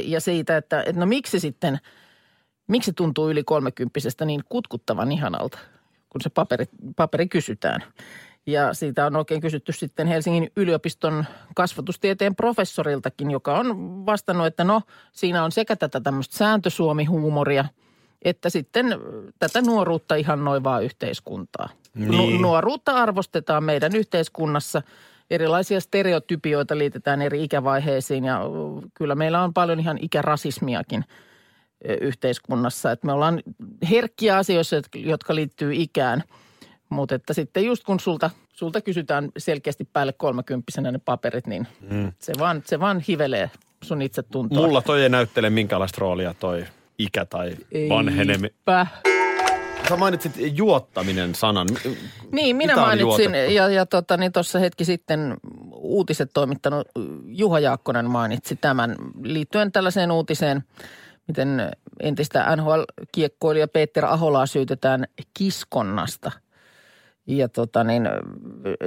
ja 0.04 0.20
siitä, 0.20 0.56
että, 0.56 0.80
että 0.80 1.00
no 1.00 1.06
miksi 1.06 1.40
sitten, 1.40 1.78
miksi 2.68 2.92
tuntuu 2.92 3.30
yli 3.30 3.44
kolmekymppisestä 3.44 4.24
niin 4.24 4.42
kutkuttavan 4.48 5.12
ihanalta, 5.12 5.58
kun 6.10 6.20
se 6.20 6.30
paperi, 6.30 6.64
paperi 6.96 7.28
kysytään. 7.28 7.84
Ja 8.46 8.74
siitä 8.74 9.06
on 9.06 9.16
oikein 9.16 9.40
kysytty 9.40 9.72
sitten 9.72 10.06
Helsingin 10.06 10.50
yliopiston 10.56 11.24
kasvatustieteen 11.54 12.36
professoriltakin, 12.36 13.30
joka 13.30 13.58
on 13.58 13.66
vastannut, 14.06 14.46
että 14.46 14.64
no 14.64 14.82
siinä 15.12 15.44
on 15.44 15.52
sekä 15.52 15.76
tätä 15.76 16.00
tämmöistä 16.00 16.36
sääntösuomi-huumoria, 16.36 17.64
että 18.26 18.50
sitten 18.50 18.86
tätä 19.38 19.62
nuoruutta 19.62 20.14
ihan 20.14 20.44
noivaa 20.44 20.80
yhteiskuntaa. 20.80 21.68
Niin. 21.94 22.10
Nu- 22.10 22.38
nuoruutta 22.38 22.92
arvostetaan 22.92 23.64
meidän 23.64 23.96
yhteiskunnassa. 23.96 24.82
Erilaisia 25.30 25.80
stereotypioita 25.80 26.78
liitetään 26.78 27.22
eri 27.22 27.44
ikävaiheisiin 27.44 28.24
ja 28.24 28.40
kyllä 28.94 29.14
meillä 29.14 29.42
on 29.42 29.54
paljon 29.54 29.80
ihan 29.80 29.98
ikärasismiakin 30.00 31.04
yhteiskunnassa. 32.00 32.92
Että 32.92 33.06
me 33.06 33.12
ollaan 33.12 33.42
herkkiä 33.90 34.36
asioissa, 34.36 34.76
jotka- 34.94 35.34
liittyy 35.34 35.74
ikään, 35.74 36.22
mutta 36.88 37.14
että 37.14 37.34
sitten 37.34 37.64
just 37.64 37.84
kun 37.84 38.00
sulta, 38.00 38.30
sulta 38.52 38.80
kysytään 38.80 39.28
selkeästi 39.38 39.88
päälle 39.92 40.12
kolmekymppisenä 40.12 40.92
ne 40.92 40.98
paperit, 41.04 41.46
niin 41.46 41.66
mm. 41.90 42.12
se, 42.18 42.32
vaan, 42.38 42.62
se 42.64 42.80
vaan 42.80 43.00
hivelee 43.08 43.50
sun 43.84 44.02
itse 44.02 44.22
tuntoa. 44.22 44.66
Mulla 44.66 44.82
toi 44.82 45.02
ei 45.02 45.08
näyttele 45.08 45.50
minkäänlaista 45.50 45.98
roolia 46.00 46.34
toi 46.34 46.64
ikä 46.98 47.24
tai 47.24 47.56
vanheneminen. 47.88 48.50
Sä 49.88 49.96
mainitsit 49.96 50.32
juottaminen 50.38 51.34
sanan. 51.34 51.68
Niin, 52.32 52.56
minä 52.56 52.72
Mitä 52.72 52.86
mainitsin 52.86 53.34
ja, 53.54 53.68
ja 53.68 53.86
tota, 53.86 54.16
niin 54.16 54.32
tuossa 54.32 54.58
hetki 54.58 54.84
sitten 54.84 55.36
uutiset 55.72 56.30
toimittanut 56.34 56.88
Juha 57.24 57.60
Jaakkonen 57.60 58.10
mainitsi 58.10 58.56
tämän 58.56 58.96
liittyen 59.22 59.72
tällaiseen 59.72 60.10
uutiseen, 60.10 60.64
miten 61.28 61.70
entistä 62.00 62.56
NHL-kiekkoilija 62.56 63.68
Peter 63.68 64.04
Aholaa 64.04 64.46
syytetään 64.46 65.04
kiskonnasta. 65.34 66.32
Ja 67.26 67.48
tota 67.48 67.84
niin, 67.84 68.08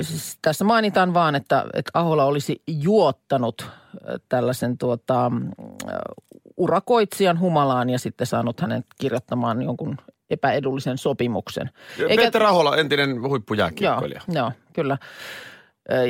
siis 0.02 0.38
tässä 0.42 0.66
mainitaan 0.66 1.14
vaan, 1.14 1.36
että, 1.36 1.66
että 1.74 1.92
Ahola 1.94 2.26
olisi 2.26 2.62
juottanut 2.68 3.68
tällaisen 4.30 4.78
tuota, 4.78 5.32
urakoitsijan 6.58 7.40
humalaan 7.40 7.90
ja 7.90 8.00
sitten 8.00 8.28
saanut 8.28 8.60
hänet 8.60 8.86
kirjoittamaan 9.02 9.62
jonkun 9.62 9.98
epäedullisen 10.30 10.98
sopimuksen. 10.98 11.70
Eikä- 12.08 12.24
Peter 12.24 12.42
Rahola, 12.42 12.78
entinen 12.78 13.22
huippujääkiekkoilija. 13.22 14.22
Joo, 14.28 14.36
joo, 14.36 14.52
kyllä. 14.74 14.98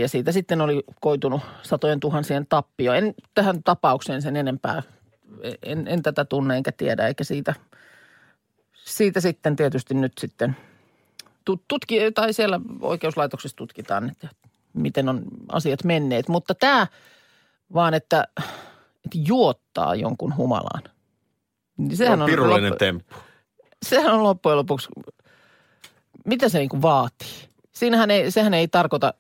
Ja 0.02 0.08
siitä 0.08 0.32
sitten 0.32 0.62
oli 0.62 0.84
koitunut 1.02 1.42
satojen 1.62 2.00
tuhansien 2.00 2.46
tappio. 2.48 2.94
En 2.94 3.14
tähän 3.34 3.64
tapaukseen 3.64 4.22
sen 4.22 4.36
enempää, 4.36 4.84
en, 5.64 5.88
en 5.88 6.04
tätä 6.04 6.26
tunne 6.26 6.58
enkä 6.58 6.72
tiedä, 6.72 7.08
eikä 7.08 7.24
siitä, 7.24 7.54
siitä 8.74 9.22
sitten 9.22 9.56
tietysti 9.56 9.94
nyt 9.94 10.14
sitten 10.20 10.56
tutki, 11.68 12.12
tai 12.12 12.34
siellä 12.34 12.60
oikeuslaitoksessa 12.82 13.56
tutkitaan, 13.56 14.10
että 14.10 14.30
miten 14.74 15.10
on 15.10 15.24
asiat 15.52 15.84
menneet. 15.84 16.28
Mutta 16.28 16.56
tämä 16.56 16.88
vaan, 17.74 17.94
että, 17.94 18.28
että 19.06 19.18
juottaa 19.28 19.96
jonkun 19.96 20.38
humalaan. 20.38 20.84
Niin 21.78 21.98
Se 21.98 22.10
on 22.10 22.26
pirullinen 22.26 22.72
loppu- 22.72 22.78
temppu. 22.78 23.16
sehän 23.86 24.14
on 24.14 24.24
loppujen 24.24 24.58
lopuksi, 24.58 24.90
mitä 26.26 26.50
se 26.50 26.60
niin 26.60 26.82
vaatii? 26.82 27.50
Siinähän 27.72 28.12
ei, 28.12 28.32
sehän 28.32 28.54
ei 28.54 28.68
tarkoita 28.68 29.14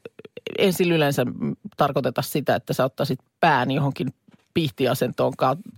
sillä 0.72 0.96
yleensä 0.96 1.26
tarkoiteta 1.78 2.22
sitä, 2.22 2.56
että 2.56 2.74
sä 2.74 2.86
ottaisit 2.86 3.20
pään 3.40 3.72
johonkin 3.72 4.14
pihtiasentoon, 4.54 5.34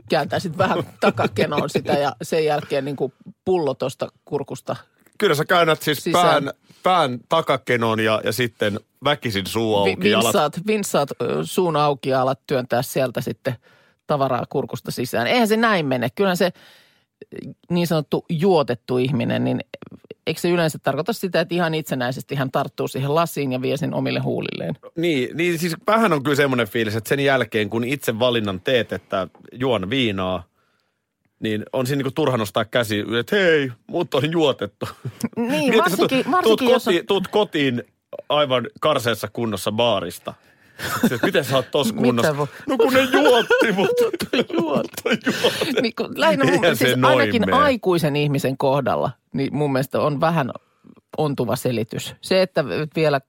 kääntäisit 0.10 0.58
vähän 0.58 0.84
takakenoon 1.00 1.70
sitä 1.70 1.94
ja 1.94 2.16
sen 2.22 2.46
jälkeen 2.46 2.86
niin 2.86 2.96
kuin 2.96 3.14
pullo 3.46 3.74
tuosta 3.74 4.08
kurkusta. 4.26 4.76
Kyllä 5.22 5.36
sä 5.36 5.46
käännät 5.46 5.82
siis 5.82 6.04
Sisään. 6.04 6.44
pään, 6.44 6.54
pään 6.84 7.20
takakenoon 7.30 8.00
ja, 8.00 8.22
ja 8.24 8.32
sitten 8.32 8.80
väkisin 9.04 9.46
suu 9.48 9.76
auki. 9.76 9.98
Vi- 10.00 10.10
ja 10.12 10.20
alat- 10.20 10.68
vinssaat, 10.68 11.10
suun 11.44 11.76
auki 11.76 12.10
ja 12.10 12.22
alat 12.22 12.40
työntää 12.48 12.82
sieltä 12.82 13.22
sitten 13.22 13.56
tavaraa 14.08 14.44
kurkusta 14.50 14.92
sisään. 14.92 15.28
Eihän 15.28 15.48
se 15.48 15.58
näin 15.58 15.86
mene. 15.86 16.10
Kyllä 16.16 16.36
se 16.36 16.52
niin 17.70 17.88
sanottu 17.88 18.26
juotettu 18.30 18.98
ihminen, 18.98 19.44
niin 19.44 19.60
eikö 20.28 20.42
se 20.42 20.50
yleensä 20.50 20.80
tarkoita 20.84 21.14
sitä, 21.14 21.40
että 21.40 21.56
ihan 21.56 21.74
itsenäisesti 21.74 22.36
hän 22.36 22.52
tarttuu 22.52 22.88
siihen 22.88 23.16
lasiin 23.16 23.52
ja 23.52 23.62
vie 23.62 23.78
sen 23.78 23.94
omille 23.94 24.20
huulilleen? 24.20 24.76
Niin, 24.96 25.38
niin 25.38 25.60
siis 25.60 25.76
vähän 25.88 26.14
on 26.14 26.24
kyllä 26.24 26.36
semmoinen 26.36 26.68
fiilis, 26.68 26.96
että 26.96 27.10
sen 27.10 27.20
jälkeen 27.20 27.70
kun 27.70 27.84
itse 27.84 28.20
valinnan 28.20 28.60
teet, 28.62 28.94
että 28.94 29.28
juon 29.54 29.90
viinaa, 29.90 30.44
niin 31.42 31.64
on 31.74 31.88
siinä 31.88 31.98
niinku 31.98 32.12
turha 32.12 32.38
nostaa 32.38 32.66
käsi, 32.66 33.04
että 33.20 33.36
hei, 33.36 33.72
mut 33.88 34.14
on 34.14 34.32
juotettu. 34.32 34.88
Niin, 35.38 35.78
varsinkin, 35.84 36.24
tuut, 36.24 36.32
varsinkin 36.32 36.70
jos 36.70 36.88
on, 36.88 36.94
kotiin, 36.94 37.08
tuut 37.08 37.28
kotiin 37.28 37.84
aivan 38.30 38.68
karseessa 38.82 39.28
kunnossa 39.34 39.72
baarista. 39.72 40.34
Sitten, 41.02 41.20
miten 41.24 41.44
sä 41.46 41.56
oot 41.56 41.72
tossa 41.72 41.94
Mitä 41.94 42.06
kunnossa? 42.06 42.32
vo- 42.32 42.64
No 42.70 42.78
kun 42.78 42.94
ne 42.94 43.02
juotti 43.02 43.72
mut. 43.72 43.90
Juotti. 44.62 45.02
niin 45.82 45.94
kun, 45.96 46.10
lähinnä 46.20 46.46
mun, 46.46 46.76
siis 46.76 46.96
ainakin 47.04 47.42
mene. 47.42 47.58
aikuisen 47.58 48.16
ihmisen 48.16 48.58
kohdalla, 48.58 49.12
niin 49.34 49.56
mun 49.56 49.72
mielestä 49.72 50.02
on 50.02 50.22
vähän 50.22 50.52
ontuva 51.18 51.56
selitys. 51.56 52.16
Se, 52.22 52.42
että 52.42 52.66
vielä 52.96 53.22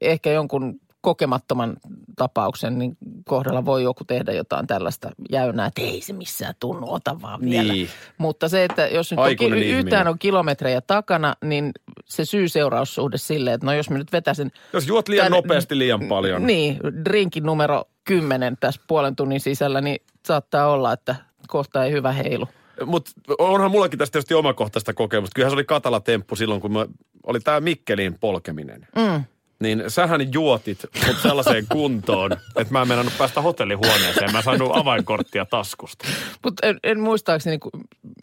ehkä 0.00 0.30
jonkun 0.32 0.80
kokemattoman 1.00 1.76
tapauksen 2.16 2.78
niin 2.78 2.96
kohdalla 3.24 3.64
voi 3.64 3.82
joku 3.82 4.04
tehdä 4.04 4.32
jotain 4.32 4.66
tällaista 4.66 5.10
jäynää, 5.30 5.66
että 5.66 5.80
ei 5.80 6.00
se 6.00 6.12
missään 6.12 6.54
tunnu, 6.60 6.92
ota 6.92 7.22
vaan 7.22 7.40
vielä. 7.40 7.72
Niin. 7.72 7.88
Mutta 8.18 8.48
se, 8.48 8.64
että 8.64 8.86
jos 8.86 9.10
nyt 9.10 9.20
on, 9.20 9.36
ki- 9.36 9.70
yhtään 9.70 10.08
on 10.08 10.18
kilometrejä 10.18 10.80
takana, 10.80 11.36
niin 11.44 11.70
se 12.04 12.24
syy-seuraussuhde 12.24 13.18
silleen, 13.18 13.54
että 13.54 13.66
no 13.66 13.72
jos 13.72 13.90
mä 13.90 13.98
nyt 13.98 14.12
vetäisin 14.12 14.52
Jos 14.72 14.86
juot 14.86 15.08
liian 15.08 15.26
Tän- 15.26 15.30
nopeasti 15.30 15.78
liian 15.78 16.00
paljon. 16.08 16.46
niin, 16.46 16.78
drinkin 17.04 17.42
numero 17.42 17.84
10 18.04 18.56
tässä 18.60 18.80
puolen 18.86 19.16
tunnin 19.16 19.40
sisällä, 19.40 19.80
niin 19.80 20.02
saattaa 20.26 20.66
olla, 20.66 20.92
että 20.92 21.16
kohta 21.48 21.84
ei 21.84 21.92
hyvä 21.92 22.12
heilu. 22.12 22.48
Mutta 22.86 23.10
onhan 23.38 23.70
mullakin 23.70 23.98
tästä 23.98 24.12
tietysti 24.12 24.34
omakohtaista 24.34 24.94
kokemusta. 24.94 25.34
Kyllähän 25.34 25.50
se 25.50 25.54
oli 25.54 25.64
katala 25.64 26.00
temppu 26.00 26.36
silloin, 26.36 26.60
kun 26.60 26.72
mä, 26.72 26.86
oli 27.26 27.40
tämä 27.40 27.60
Mikkelin 27.60 28.18
polkeminen. 28.20 28.86
Mm. 28.96 29.24
Niin 29.62 29.84
sähän 29.88 30.32
juotit 30.32 30.86
mut 31.06 31.16
sellaiseen 31.22 31.66
kuntoon, 31.72 32.32
että 32.32 32.72
mä 32.72 32.82
en 32.82 32.88
meinannut 32.88 33.18
päästä 33.18 33.40
hotellihuoneeseen. 33.40 34.32
Mä 34.32 34.38
en 34.38 34.44
saanut 34.44 34.76
avainkorttia 34.76 35.44
taskusta. 35.44 36.04
Mutta 36.44 36.66
en, 36.66 36.78
en 36.82 37.00
muistaakseni 37.00 37.58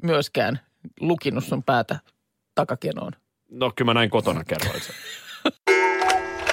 myöskään 0.03 0.59
lukinut 0.99 1.43
sun 1.43 1.63
päätä 1.63 1.99
takakenoon. 2.55 3.11
No 3.51 3.71
kyllä 3.75 3.89
mä 3.89 3.93
näin 3.93 4.09
kotona 4.09 4.43
kerroin 4.43 4.81
sen. 4.81 4.95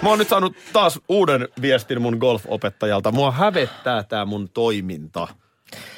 Mä 0.02 0.08
oon 0.08 0.18
nyt 0.18 0.28
saanut 0.28 0.56
taas 0.72 1.00
uuden 1.08 1.48
viestin 1.60 2.02
mun 2.02 2.16
golfopettajalta. 2.20 3.12
Mua 3.12 3.30
hävettää 3.30 4.02
tää 4.02 4.24
mun 4.24 4.48
toiminta. 4.54 5.28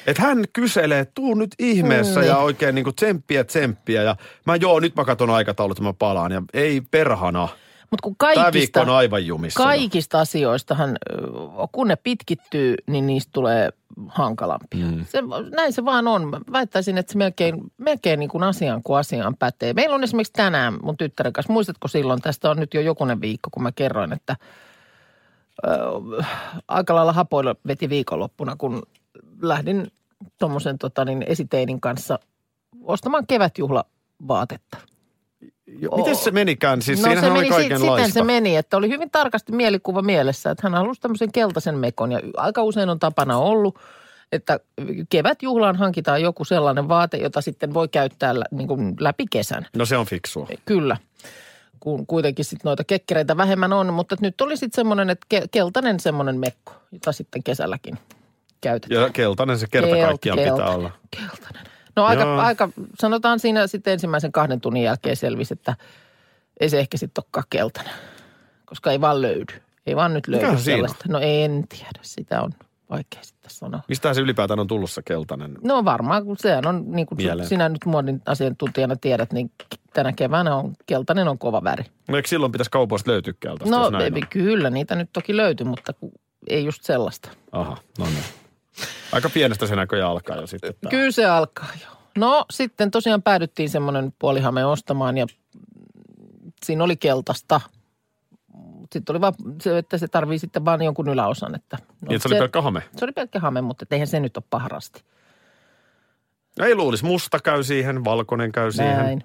Että 0.07 0.21
hän 0.21 0.45
kyselee, 0.53 1.05
tuu 1.05 1.35
nyt 1.35 1.55
ihmeessä 1.59 2.19
ja 2.19 2.37
oikein 2.37 2.75
niinku 2.75 2.91
tsemppiä 2.91 3.43
tsemppiä. 3.43 4.03
Ja 4.03 4.15
mä 4.45 4.55
joo, 4.55 4.79
nyt 4.79 4.95
mä 4.95 5.05
katson 5.05 5.29
aikataulut 5.29 5.77
ja 5.77 5.83
mä 5.83 5.93
palaan. 5.93 6.31
Ja 6.31 6.41
ei 6.53 6.81
perhana. 6.91 7.47
Mutta 7.91 8.03
kun 8.03 8.15
Tää 8.17 8.27
viikko 8.27 8.41
kaikista, 8.43 8.81
on 8.81 8.89
aivan 8.89 9.25
jumissa. 9.25 9.63
kaikista 9.63 10.19
asioistahan, 10.19 10.97
kun 11.71 11.87
ne 11.87 11.95
pitkittyy, 11.95 12.75
niin 12.87 13.07
niistä 13.07 13.29
tulee 13.33 13.69
hankalampia. 14.07 14.85
Mm. 14.85 15.05
Se, 15.05 15.19
näin 15.55 15.73
se 15.73 15.85
vaan 15.85 16.07
on. 16.07 16.29
Mä 16.29 16.39
väittäisin, 16.51 16.97
että 16.97 17.11
se 17.11 17.17
melkein, 17.17 17.61
melkein 17.77 18.19
niin 18.19 18.29
kuin 18.29 18.43
asiaan 18.43 18.83
kuin 18.83 18.99
asiaan 18.99 19.35
pätee. 19.37 19.73
Meillä 19.73 19.95
on 19.95 20.03
esimerkiksi 20.03 20.33
tänään 20.33 20.77
mun 20.83 20.97
tyttären 20.97 21.33
kanssa, 21.33 21.53
muistatko 21.53 21.87
silloin, 21.87 22.21
tästä 22.21 22.49
on 22.49 22.57
nyt 22.57 22.73
jo 22.73 22.81
jokunen 22.81 23.21
viikko, 23.21 23.49
kun 23.53 23.63
mä 23.63 23.71
kerroin, 23.71 24.13
että 24.13 24.35
ö, 25.67 25.69
aika 26.67 26.95
lailla 26.95 27.13
hapoilla 27.13 27.55
veti 27.67 27.89
viikonloppuna, 27.89 28.55
kun 28.55 28.83
lähdin 29.41 29.91
tuommoisen 30.37 30.77
tota, 30.77 31.05
niin 31.05 31.23
esiteinin 31.27 31.81
kanssa 31.81 32.19
ostamaan 32.83 33.27
kevätjuhlavaatetta. 33.27 34.77
Jo, 35.79 35.89
Miten 35.97 36.15
se 36.15 36.31
menikään? 36.31 36.81
Siis 36.81 37.01
no 37.01 37.21
se 37.21 37.29
meni, 37.29 37.53
sit, 37.53 37.77
siten 37.77 38.11
se 38.11 38.23
meni, 38.23 38.55
että 38.57 38.77
oli 38.77 38.89
hyvin 38.89 39.11
tarkasti 39.11 39.51
mielikuva 39.51 40.01
mielessä, 40.01 40.51
että 40.51 40.61
hän 40.65 40.73
halusi 40.73 41.01
tämmöisen 41.01 41.31
keltaisen 41.31 41.77
mekon. 41.77 42.11
Ja 42.11 42.19
aika 42.37 42.63
usein 42.63 42.89
on 42.89 42.99
tapana 42.99 43.37
ollut, 43.37 43.79
että 44.31 44.59
kevätjuhlaan 45.09 45.75
hankitaan 45.75 46.21
joku 46.21 46.45
sellainen 46.45 46.87
vaate, 46.89 47.17
jota 47.17 47.41
sitten 47.41 47.73
voi 47.73 47.87
käyttää 47.87 48.33
niin 48.51 48.67
kuin 48.67 48.95
läpi 48.99 49.25
kesän. 49.31 49.65
No 49.77 49.85
se 49.85 49.97
on 49.97 50.05
fiksua. 50.05 50.47
Kyllä, 50.65 50.97
kun 51.79 52.07
kuitenkin 52.07 52.45
sitten 52.45 52.69
noita 52.69 52.83
kekkereitä 52.83 53.37
vähemmän 53.37 53.73
on, 53.73 53.93
mutta 53.93 54.15
nyt 54.21 54.41
oli 54.41 54.57
sitten 54.57 54.75
semmoinen, 54.75 55.09
että 55.09 55.27
ke- 55.35 55.47
keltainen 55.51 55.99
semmoinen 55.99 56.39
mekko, 56.39 56.73
jota 56.91 57.11
sitten 57.11 57.43
kesälläkin 57.43 57.97
käytetään. 58.61 59.01
Ja 59.01 59.09
keltainen 59.09 59.59
se 59.59 59.67
kerta 59.71 59.95
Kelt- 59.95 60.05
kaikkiaan 60.05 60.39
pitää 60.39 60.49
keltainen. 60.49 60.75
olla. 60.79 60.91
Keltainen. 61.17 61.68
No 61.95 62.05
aika, 62.05 62.23
Joo. 62.23 62.39
aika, 62.39 62.69
sanotaan 62.99 63.39
siinä 63.39 63.67
sitten 63.67 63.93
ensimmäisen 63.93 64.31
kahden 64.31 64.61
tunnin 64.61 64.83
jälkeen 64.83 65.15
selvisi, 65.15 65.53
että 65.53 65.75
ei 66.59 66.69
se 66.69 66.79
ehkä 66.79 66.97
sitten 66.97 67.21
olekaan 67.25 67.43
keltainen, 67.49 67.93
koska 68.65 68.91
ei 68.91 69.01
vaan 69.01 69.21
löydy. 69.21 69.53
Ei 69.85 69.95
vaan 69.95 70.13
nyt 70.13 70.27
löydy 70.27 70.41
Mikähän 70.41 70.57
on? 70.57 70.63
sellaista. 70.63 71.05
No 71.07 71.19
en 71.21 71.63
tiedä, 71.69 71.99
sitä 72.01 72.41
on 72.41 72.51
vaikea 72.89 73.23
sitten 73.23 73.51
sanoa. 73.51 73.81
Mistä 73.87 74.13
se 74.13 74.21
ylipäätään 74.21 74.59
on 74.59 74.67
tullut 74.67 74.91
se 74.91 75.01
keltainen? 75.05 75.55
No 75.63 75.85
varmaan, 75.85 76.25
kun 76.25 76.37
sehän 76.39 76.67
on, 76.67 76.83
niin 76.91 77.07
kuin 77.07 77.17
Mieleen. 77.17 77.49
sinä 77.49 77.69
nyt 77.69 77.85
muodin 77.85 78.21
asiantuntijana 78.25 78.95
tiedät, 78.95 79.33
niin 79.33 79.51
tänä 79.93 80.13
keväänä 80.13 80.55
on 80.55 80.73
keltainen 80.85 81.27
on 81.27 81.37
kova 81.37 81.63
väri. 81.63 81.83
No 82.07 82.15
eikö 82.15 82.27
silloin 82.27 82.51
pitäisi 82.51 82.71
kaupoista 82.71 83.11
löytyä 83.11 83.33
keltaista, 83.39 83.77
No 83.77 83.85
on? 83.85 83.93
kyllä, 84.29 84.69
niitä 84.69 84.95
nyt 84.95 85.09
toki 85.13 85.37
löytyy, 85.37 85.67
mutta 85.67 85.93
ei 86.47 86.65
just 86.65 86.83
sellaista. 86.83 87.29
Aha, 87.51 87.77
no 87.99 88.05
niin. 88.05 88.23
Aika 89.11 89.29
pienestä 89.29 89.67
se 89.67 89.75
näköjään 89.75 90.11
alkaa 90.11 90.35
jo 90.35 90.47
sitten. 90.47 90.73
tää. 90.81 90.89
Kyllä 90.89 91.11
se 91.11 91.25
alkaa 91.25 91.69
jo. 91.81 91.87
No 92.17 92.45
sitten 92.51 92.91
tosiaan 92.91 93.21
päädyttiin 93.21 93.69
semmoinen 93.69 94.13
puolihame 94.19 94.65
ostamaan 94.65 95.17
ja 95.17 95.25
siinä 96.65 96.83
oli 96.83 96.97
keltaista. 96.97 97.61
Sitten 98.93 99.13
oli 99.13 99.21
vaan 99.21 99.33
se, 99.61 99.77
että 99.77 99.97
se 99.97 100.07
tarvii 100.07 100.39
sitten 100.39 100.65
vaan 100.65 100.81
jonkun 100.81 101.09
yläosan. 101.09 101.55
Että, 101.55 101.77
no, 101.81 101.85
Niin, 102.01 102.15
että 102.15 102.29
se 102.29 102.33
oli 102.33 102.39
pelkkä 102.39 102.61
hame. 102.61 102.83
se 102.97 103.05
oli 103.05 103.11
pelkkä 103.11 103.39
hame, 103.39 103.61
mutta 103.61 103.85
eihän 103.91 104.07
se 104.07 104.19
nyt 104.19 104.37
ole 104.37 104.43
paharasti. 104.49 105.03
No 106.59 106.65
ei 106.65 106.75
luulisi, 106.75 107.05
musta 107.05 107.39
käy 107.39 107.63
siihen, 107.63 108.03
valkoinen 108.05 108.51
käy 108.51 108.71
siihen. 108.71 108.97
Näin. 108.97 109.23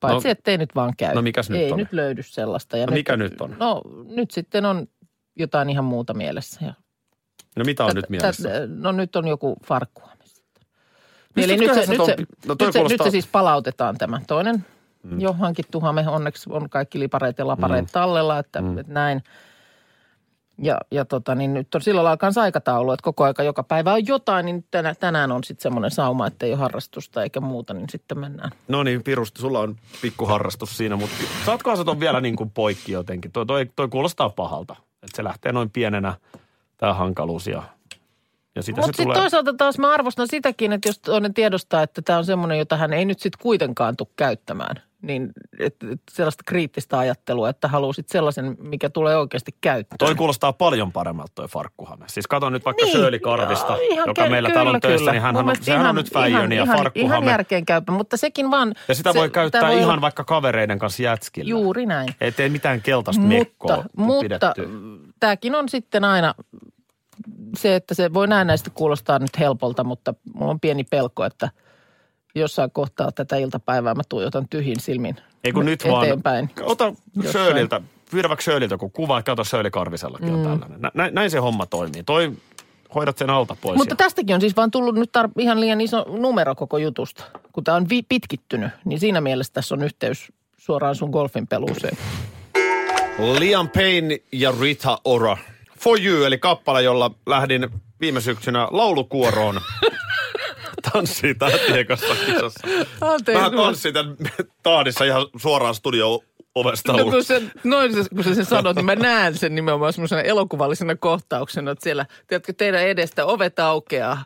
Paitsi 0.00 0.28
No- 0.28 0.32
ettei 0.32 0.58
nyt 0.58 0.74
vaan 0.74 0.92
käy. 0.96 1.14
No 1.14 1.22
mikäs 1.22 1.50
nyt 1.50 1.60
Ei 1.60 1.72
on? 1.72 1.78
nyt 1.78 1.92
löydy 1.92 2.22
sellaista. 2.22 2.76
Ja 2.76 2.86
No 2.86 2.92
mikä 2.92 3.16
nyt 3.16 3.40
on? 3.40 3.56
No 3.58 3.82
nyt 4.04 4.30
sitten 4.30 4.64
on 4.64 4.86
jotain 5.36 5.70
ihan 5.70 5.84
muuta 5.84 6.14
mielessä. 6.14 6.64
Ja 6.64 6.74
No 7.56 7.64
mitä 7.64 7.84
on 7.84 7.90
Tät- 7.90 7.94
nyt 7.94 8.10
mielessä? 8.10 8.48
tät- 8.48 8.68
No 8.68 8.92
nyt 8.92 9.16
on 9.16 9.28
joku. 9.28 9.56
Mistä 11.36 11.52
Eli 11.52 11.60
nyt 11.60 11.74
se, 11.74 11.80
nyt, 11.80 11.86
se, 11.86 12.16
no 12.46 12.56
nyt, 12.60 12.72
se, 12.72 12.82
nyt 12.82 13.00
se 13.04 13.10
siis 13.10 13.26
palautetaan 13.26 13.98
tämä. 13.98 14.20
Toinen 14.26 14.64
mm. 15.02 15.20
jo 15.20 15.32
hankittu 15.32 15.80
hame, 15.80 16.08
onneksi 16.08 16.50
on 16.52 16.70
kaikki 16.70 16.98
lipareet 17.00 17.38
ja 17.38 17.46
lapareet 17.46 17.84
mm. 17.84 17.90
tallella, 17.92 18.38
että, 18.38 18.62
mm. 18.62 18.78
että 18.78 18.92
näin. 18.92 19.22
Ja, 20.62 20.78
ja 20.90 21.04
tota, 21.04 21.34
niin 21.34 21.54
nyt 21.54 21.74
on 21.74 21.80
lailla 21.92 22.16
kanssa 22.16 22.42
aikataulu, 22.42 22.92
että 22.92 23.04
koko 23.04 23.24
aika 23.24 23.42
joka 23.42 23.62
päivä 23.62 23.92
on 23.92 24.06
jotain, 24.06 24.46
niin 24.46 24.64
tänä, 24.70 24.94
tänään 24.94 25.32
on 25.32 25.44
sitten 25.44 25.62
semmoinen 25.62 25.90
sauma, 25.90 26.26
että 26.26 26.46
ei 26.46 26.52
ole 26.52 26.60
harrastusta 26.60 27.22
eikä 27.22 27.40
muuta, 27.40 27.74
niin 27.74 27.88
sitten 27.90 28.18
mennään. 28.18 28.50
No 28.68 28.82
niin, 28.82 29.02
Pirusti, 29.02 29.40
sulla 29.40 29.60
on 29.60 29.76
pikkuharrastus 30.02 30.76
siinä, 30.76 30.96
mutta 30.96 31.16
saatkohan 31.46 31.76
sä 31.76 31.84
ton 31.84 32.00
vielä 32.00 32.20
niin 32.20 32.36
kuin 32.36 32.50
poikki 32.50 32.92
jotenkin? 32.92 33.32
Toi, 33.32 33.46
toi, 33.46 33.70
toi 33.76 33.88
kuulostaa 33.88 34.30
pahalta, 34.30 34.76
että 35.02 35.16
se 35.16 35.24
lähtee 35.24 35.52
noin 35.52 35.70
pienenä, 35.70 36.14
tämä 36.80 36.94
hankaluus 36.94 37.46
ja, 37.46 37.62
ja 38.56 38.62
sitä 38.62 38.80
Mutta 38.80 38.96
sitten 38.96 39.14
toisaalta 39.16 39.54
taas 39.54 39.78
mä 39.78 39.92
arvostan 39.94 40.28
sitäkin, 40.28 40.72
että 40.72 40.88
jos 40.88 40.98
toinen 40.98 41.34
tiedostaa, 41.34 41.82
että 41.82 42.02
tämä 42.02 42.18
on 42.18 42.24
semmoinen, 42.24 42.58
jota 42.58 42.76
hän 42.76 42.92
ei 42.92 43.04
nyt 43.04 43.20
sitten 43.20 43.42
kuitenkaan 43.42 43.96
tule 43.96 44.08
käyttämään, 44.16 44.76
niin 45.02 45.30
et, 45.58 45.76
et 45.92 46.00
sellaista 46.10 46.42
kriittistä 46.46 46.98
ajattelua, 46.98 47.48
että 47.48 47.68
haluaisit 47.68 48.08
sellaisen, 48.08 48.56
mikä 48.58 48.90
tulee 48.90 49.16
oikeasti 49.16 49.54
käyttöön. 49.60 49.98
Toi 49.98 50.14
kuulostaa 50.14 50.52
paljon 50.52 50.92
paremmalta 50.92 51.32
toi 51.34 51.48
farkkuhame. 51.48 52.04
Siis 52.08 52.26
kato 52.26 52.50
nyt 52.50 52.64
vaikka 52.64 52.84
Niin, 52.84 52.96
Shirley 52.98 53.18
Karvista, 53.18 53.76
joo, 53.76 54.06
joka 54.06 54.26
kä- 54.26 54.30
meillä 54.30 54.48
kyllä, 54.48 54.54
täällä 54.54 54.70
on 54.70 54.80
töissä, 54.80 54.98
kyllä. 54.98 55.12
niin 55.12 55.22
hän 55.22 55.36
on, 55.36 55.56
sehän 55.60 55.80
on 55.80 55.84
ihan- 55.84 55.94
nyt 55.94 56.12
Fäijöni 56.12 56.56
ja 56.56 56.62
ihan, 56.62 56.76
farkkuhame. 56.76 57.06
Ihan 57.16 57.24
järkeen 57.24 57.66
käypä, 57.66 57.92
mutta 57.92 58.16
sekin 58.16 58.50
vaan... 58.50 58.74
ja 58.88 58.94
sitä 58.94 59.12
se- 59.12 59.18
voi 59.18 59.30
käyttää 59.30 59.60
tää 59.60 59.70
voi 59.70 59.78
ihan 59.80 60.00
vaikka 60.00 60.24
kavereiden 60.24 60.78
kanssa 60.78 61.02
jätskillä. 61.02 61.48
Juuri 61.50 61.86
näin. 61.86 62.08
Ei 62.20 62.32
tee 62.32 62.48
mitään 62.48 62.82
keltaista 62.82 63.22
mekkoa 63.22 63.76
Mutta, 63.76 63.90
mutta 63.96 64.52
pidetty. 64.54 64.68
tämäkin 65.20 65.54
on 65.54 65.68
sitten 65.68 66.04
aina 66.04 66.34
se, 67.58 67.74
että 67.76 67.94
se 67.94 68.14
voi 68.14 68.28
näennäisesti 68.28 68.70
kuulostaa 68.74 69.18
nyt 69.18 69.38
helpolta, 69.38 69.84
mutta 69.84 70.14
mulla 70.34 70.50
on 70.50 70.60
pieni 70.60 70.84
pelko, 70.84 71.24
että 71.24 71.50
jossain 72.34 72.70
kohtaa 72.70 73.12
tätä 73.12 73.36
iltapäivää 73.36 73.94
mä 73.94 74.02
tuijotan 74.08 74.48
tyhjin 74.50 74.80
silmin 74.80 75.16
Ei 75.44 75.52
kun 75.52 75.64
nyt 75.64 75.84
vaan. 75.90 76.04
eteenpäin. 76.04 76.50
Ota 76.62 76.92
Jossain. 77.22 77.44
Shirleyltä 77.44 77.80
pyydä 78.10 78.28
Shirleyltä 78.40 78.74
joku 78.74 78.88
kuva, 78.88 79.18
että 79.18 79.30
kato 79.32 79.44
Shirley 79.44 79.70
Karvisellakin 79.70 80.34
on 80.34 80.42
tällainen. 80.42 80.80
Nä, 80.80 80.90
näin, 80.94 81.14
näin 81.14 81.30
se 81.30 81.38
homma 81.38 81.66
toimii. 81.66 82.02
Toi, 82.02 82.32
hoidat 82.94 83.18
sen 83.18 83.30
alta 83.30 83.56
pois. 83.60 83.76
Mutta 83.76 83.92
ja- 83.92 83.96
tästäkin 83.96 84.34
on 84.34 84.40
siis 84.40 84.56
vaan 84.56 84.70
tullut 84.70 84.94
nyt 84.94 85.10
tar- 85.18 85.32
ihan 85.38 85.60
liian 85.60 85.80
iso 85.80 86.04
numero 86.08 86.54
koko 86.54 86.78
jutusta. 86.78 87.24
Kun 87.52 87.64
tämä 87.64 87.76
on 87.76 87.88
vi- 87.88 88.02
pitkittynyt, 88.08 88.70
niin 88.84 89.00
siinä 89.00 89.20
mielessä 89.20 89.52
tässä 89.52 89.74
on 89.74 89.82
yhteys 89.82 90.32
suoraan 90.56 90.94
sun 90.94 91.10
golfin 91.10 91.46
peluuseen. 91.46 91.96
Liam 93.38 93.68
Payne 93.68 94.18
ja 94.32 94.52
Rita 94.60 94.98
Ora. 95.04 95.36
For 95.80 96.00
You, 96.00 96.24
eli 96.24 96.38
kappale, 96.38 96.82
jolla 96.82 97.10
lähdin 97.26 97.68
viime 98.00 98.20
syksynä 98.20 98.68
laulukuoroon. 98.70 99.60
Tanssii 100.92 101.34
tähtien 101.34 101.86
kanssa 101.86 102.14
kisassa. 102.26 102.68
Anteeksi, 103.00 103.42
Mä 103.42 103.50
tanssin 103.50 103.94
tämän 103.94 104.16
taadissa 104.62 105.04
ihan 105.04 105.26
suoraan 105.36 105.74
studio 105.74 106.20
ovesta 106.54 106.92
No 106.92 107.04
kun, 107.04 107.24
se, 107.24 107.42
noin 107.64 107.94
se, 107.94 108.08
kun 108.14 108.24
sä 108.24 108.34
sen 108.34 108.44
sanot, 108.44 108.76
niin 108.76 108.86
mä 108.86 108.94
näen 108.94 109.38
sen 109.38 109.54
nimenomaan 109.54 109.92
semmoisena 109.92 110.22
elokuvallisena 110.22 110.96
kohtauksena, 110.96 111.70
että 111.70 111.82
siellä, 111.82 112.06
tiedätkö, 112.26 112.52
teidän 112.52 112.82
edestä 112.82 113.26
ovet 113.26 113.58
aukeaa, 113.58 114.24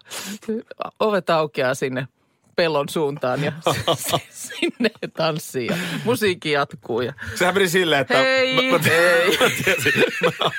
ovet 1.01 1.31
aukeaa 1.31 1.75
sinne 1.75 2.09
pellon 2.57 2.89
suuntaan 2.89 3.45
ja 3.45 3.53
sinne 4.31 4.91
tanssii 5.17 5.67
ja 5.67 5.77
musiikki 6.05 6.51
jatkuu. 6.51 7.01
Ja, 7.01 7.13
Sehän 7.35 7.55
meni 7.55 7.69
silleen, 7.69 8.01
että... 8.01 8.19
Hei, 8.19 8.55
mä, 8.55 8.79
mä, 8.79 8.85
hei. 8.85 9.37
Mä 9.41 9.51
tiesin, 9.65 9.93
mä, 10.25 10.51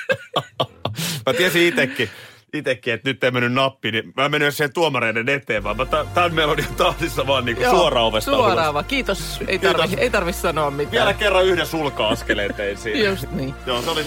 mä 1.26 1.32
tiesin 1.32 1.62
itekin, 1.62 2.08
itekin, 2.54 2.94
että 2.94 3.10
nyt 3.10 3.24
ei 3.24 3.30
mennyt 3.30 3.52
nappi, 3.52 3.92
niin 3.92 4.12
mä 4.16 4.28
menin 4.28 4.52
siihen 4.52 4.72
tuomareiden 4.72 5.28
eteen, 5.28 5.64
vaan 5.64 5.76
mä 5.76 5.86
tämän 6.14 6.34
melodian 6.34 6.74
tahdissa 6.74 7.26
vaan 7.26 7.44
niinku 7.44 7.62
Joo, 7.62 7.72
suoraan 7.72 8.06
ovesta 8.06 8.30
Suoraan 8.30 8.74
vaan. 8.74 8.84
Kiitos. 8.84 9.40
Ei 9.46 9.58
tarvi, 9.58 9.82
Kiitos. 9.82 9.98
ei 10.02 10.10
tarvi 10.10 10.32
sanoa 10.32 10.70
mitään. 10.70 10.92
Vielä 10.92 11.12
kerran 11.12 11.44
yhden 11.44 11.66
sulka-askeleen 11.66 12.54
tein 12.54 12.76
siinä. 12.76 13.10
Just 13.10 13.30
niin. 13.30 13.54
Joo, 13.66 13.82
se 13.82 13.90
oli, 13.90 14.04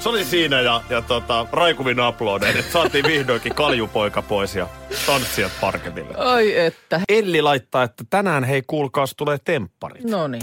se 0.00 0.08
oli 0.08 0.24
siinä 0.24 0.60
ja, 0.60 0.82
ja 0.90 1.02
tota, 1.02 1.46
raikuvin 1.52 2.00
uploadein, 2.08 2.56
että 2.56 2.72
saatiin 2.72 3.04
vihdoinkin 3.04 3.54
kaljupoika 3.54 4.22
pois 4.22 4.54
ja 4.56 4.68
tanssijat 5.06 5.52
parketille. 5.60 6.14
Ai 6.16 6.58
että. 6.58 7.00
Elli 7.08 7.42
laittaa, 7.42 7.82
että 7.82 8.04
tänään 8.10 8.44
hei 8.44 8.62
kuulkaas 8.66 9.14
tulee 9.16 9.38
tempparit. 9.44 10.04
No 10.04 10.28
niin. 10.28 10.42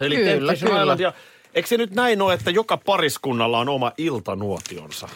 Eli 0.00 0.16
Kyllä, 0.16 0.54
kyllä. 0.54 0.96
Ja 0.98 1.12
eikö 1.54 1.68
se 1.68 1.76
nyt 1.76 1.94
näin 1.94 2.22
ole, 2.22 2.34
että 2.34 2.50
joka 2.50 2.76
pariskunnalla 2.76 3.58
on 3.58 3.68
oma 3.68 3.92
iltanuotionsa? 3.98 5.08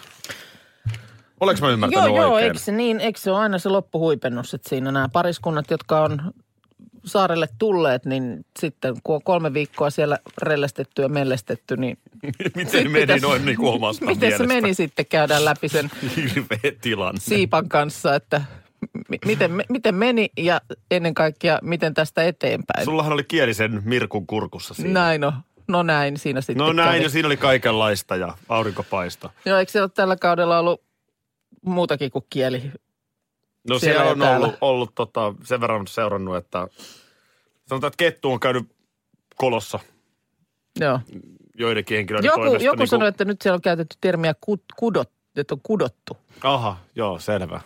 Oleks 1.41 1.61
mä 1.61 1.69
ymmärtänyt 1.71 2.07
Joo, 2.07 2.17
joo, 2.17 2.33
oikein? 2.33 2.51
eikö 2.51 2.59
se, 2.59 2.73
niin, 2.73 3.01
eikö 3.01 3.21
se 3.21 3.31
ole 3.31 3.39
aina 3.39 3.59
se 3.59 3.69
loppuhuipennus, 3.69 4.55
että 4.55 4.69
siinä 4.69 4.93
nämä 4.93 5.09
pariskunnat, 5.13 5.71
jotka 5.71 6.01
on 6.01 6.33
saarelle 7.05 7.49
tulleet, 7.59 8.05
niin 8.07 8.45
sitten 8.61 8.95
kun 9.03 9.15
on 9.15 9.23
kolme 9.23 9.55
viikkoa 9.55 9.91
siellä 9.91 10.19
relestetty 10.43 11.03
ja 11.03 11.09
mellestetty, 11.09 11.77
niin 11.77 11.99
Miten 12.57 12.91
meni 12.91 13.03
pitäisi- 13.03 13.27
noin 13.27 13.45
niin 13.45 13.57
kuin 13.57 13.73
omasta 13.75 14.05
miten 14.07 14.21
se 14.33 14.39
mielestä? 14.39 14.47
meni 14.63 14.75
sitten 14.75 15.07
käydään 15.07 15.45
läpi 15.45 15.69
sen 15.69 15.91
Hirveä 16.17 16.73
tilanne. 16.81 17.21
siipan 17.21 17.69
kanssa, 17.69 18.15
että 18.15 18.43
mi- 19.09 19.19
miten, 19.25 19.51
miten 19.69 19.95
meni 19.95 20.31
ja 20.39 20.61
ennen 20.91 21.15
kaikkea 21.15 21.59
miten 21.63 21.95
tästä 21.95 22.25
eteenpäin. 22.25 22.85
Sullahan 22.85 23.13
oli 23.13 23.25
kielisen 23.25 23.83
Mirkun 23.85 24.27
kurkussa 24.27 24.75
siinä. 24.75 24.91
Näin 25.01 25.25
on. 25.25 25.33
No 25.69 25.83
näin 25.83 26.17
siinä 26.19 26.41
sitten 26.41 26.57
No 26.67 26.73
näin, 26.73 26.93
kävi. 26.93 27.03
ja 27.03 27.09
siinä 27.09 27.27
oli 27.29 27.37
kaikenlaista 27.37 28.17
ja 28.17 28.35
aurinkopaista. 28.49 29.31
Joo, 29.45 29.59
eikö 29.59 29.73
siellä 29.73 29.85
ole 29.85 29.91
tällä 29.95 30.17
kaudella 30.17 30.59
ollut 30.59 30.83
muutakin 31.67 32.11
kuin 32.11 32.25
kieli? 32.31 32.71
No 33.69 33.79
Siellä 33.79 33.99
siellä, 33.99 34.11
on 34.13 34.19
täällä. 34.19 34.37
ollut, 34.37 34.59
ollut 34.61 34.95
tota, 34.95 35.35
sen 35.45 35.61
verran 35.61 35.87
seurannut, 35.87 36.37
että 36.37 36.67
sanotaan, 37.69 37.89
että 37.89 37.97
kettu 37.97 38.33
on 38.33 38.41
käynyt 38.41 38.69
kolossa 39.37 39.79
Joo. 40.81 41.01
joidenkin 41.59 41.97
henkilöiden 41.97 42.27
Joku, 42.29 42.41
toimesta. 42.41 42.65
joku 42.65 42.77
niin 42.79 42.89
sanoi, 42.89 43.09
että 43.09 43.25
nyt 43.25 43.43
siellä 43.43 43.55
on 43.55 43.63
käytetty 43.63 43.97
termiä 44.01 44.35
kut, 44.41 44.63
kudot, 44.77 45.11
että 45.37 45.55
on 45.55 45.61
kudottu. 45.63 46.17
Aha, 46.43 46.77
joo, 46.97 47.19
selvä. 47.19 47.61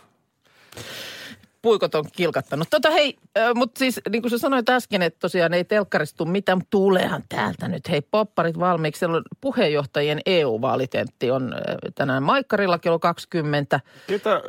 Puikot 1.63 1.95
on 1.95 2.05
kilkattanut. 2.13 2.71
Tota 2.71 2.91
hei, 2.91 3.17
mutta 3.55 3.79
siis 3.79 4.01
niin 4.11 4.23
kuin 4.23 4.31
sä 4.31 4.39
sanoit 4.39 4.69
äsken, 4.69 5.03
että 5.03 5.19
tosiaan 5.21 5.55
ei 5.55 5.65
telkkaristu 5.65 6.25
mitään, 6.25 6.59
mutta 6.59 6.71
tuleehan 6.71 7.23
täältä 7.29 7.69
nyt. 7.69 7.89
Hei, 7.89 8.01
popparit 8.01 8.59
valmiiksi. 8.59 8.99
Siellä 8.99 9.17
on 9.17 9.23
puheenjohtajien 9.41 10.21
EU-vaalitentti 10.27 11.31
on 11.31 11.53
äh, 11.53 11.61
tänään 11.95 12.23
Maikkarilla 12.23 12.79
kello 12.79 12.99
20. 12.99 13.81
Ketä, 14.07 14.43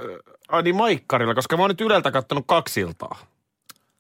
ai 0.47 0.63
niin 0.63 0.75
Maikkarilla, 0.75 1.35
koska 1.35 1.57
mä 1.57 1.63
oon 1.63 1.69
nyt 1.69 1.81
Yleltä 1.81 2.11
kattonut 2.11 2.43
kaksi 2.47 2.79
iltaa. 2.79 3.19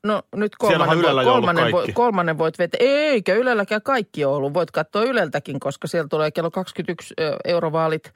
No 0.03 0.21
nyt 0.35 0.55
kolmannen, 0.55 1.05
ollut 1.05 1.23
kolmannen, 1.23 1.71
voi, 1.71 1.87
kolmannen 1.93 2.37
voit 2.37 2.59
vetää. 2.59 2.77
Eikä 2.81 3.33
Ylelläkään 3.33 3.81
kaikki 3.81 4.25
ole 4.25 4.35
ollut. 4.35 4.53
Voit 4.53 4.71
katsoa 4.71 5.03
Yleltäkin, 5.03 5.59
koska 5.59 5.87
siellä 5.87 6.07
tulee 6.07 6.31
kello 6.31 6.51
21 6.51 7.13
ö, 7.19 7.37
eurovaalit. 7.45 8.13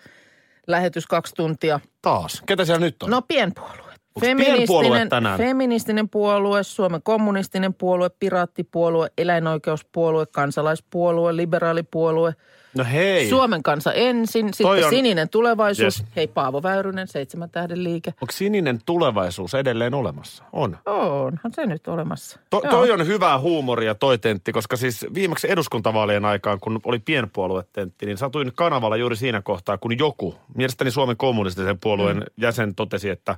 Lähetys 0.67 1.07
kaksi 1.07 1.35
tuntia. 1.35 1.79
Taas. 2.01 2.43
Ketä 2.45 2.65
siellä 2.65 2.79
nyt 2.79 3.03
on? 3.03 3.09
No 3.09 3.21
pienpuolue. 3.21 3.90
Pienpuolue 4.19 5.05
tänään? 5.09 5.37
feministinen 5.37 6.09
puolue, 6.09 6.63
Suomen 6.63 7.01
kommunistinen 7.03 7.73
puolue, 7.73 8.09
piraattipuolue, 8.19 9.11
eläinoikeuspuolue, 9.17 10.25
kansalaispuolue, 10.25 11.35
liberaalipuolue, 11.35 12.33
no 12.77 12.83
hei. 12.91 13.29
Suomen 13.29 13.63
kansa 13.63 13.93
ensin, 13.93 14.45
Toi 14.45 14.53
sitten 14.53 14.85
on- 14.85 14.89
sininen 14.89 15.29
tulevaisuus. 15.29 15.99
Yes. 15.99 16.05
Hei 16.15 16.27
Paavo 16.27 16.63
Väyrynen, 16.63 17.07
seitsemän 17.07 17.49
tähden 17.49 17.83
liike. 17.83 18.13
Onko 18.21 18.31
sininen 18.31 18.79
tulevaisuus 18.85 19.53
edelleen 19.53 19.93
olemassa? 19.93 20.43
On. 20.53 20.77
Onhan 20.85 21.53
se 21.53 21.65
nyt 21.65 21.87
olemassa. 21.87 22.39
To, 22.49 22.61
Joo. 22.63 22.71
toi 22.71 22.91
on 22.91 23.07
hyvää 23.07 23.39
huumoria 23.39 23.95
toi 23.95 24.17
tentti, 24.17 24.51
koska 24.51 24.75
siis 24.77 25.05
viimeksi 25.13 25.51
eduskuntavaalien 25.51 26.25
aikaan, 26.25 26.59
kun 26.59 26.79
oli 26.85 26.99
pienpuoluetentti, 26.99 28.05
niin 28.05 28.17
satuin 28.17 28.51
kanavalla 28.55 28.97
juuri 28.97 29.15
siinä 29.15 29.41
kohtaa, 29.41 29.77
kun 29.77 29.97
joku, 29.99 30.35
mielestäni 30.55 30.91
Suomen 30.91 31.17
kommunistisen 31.17 31.79
puolueen 31.79 32.17
mm. 32.17 32.23
jäsen 32.37 32.75
totesi, 32.75 33.09
että 33.09 33.35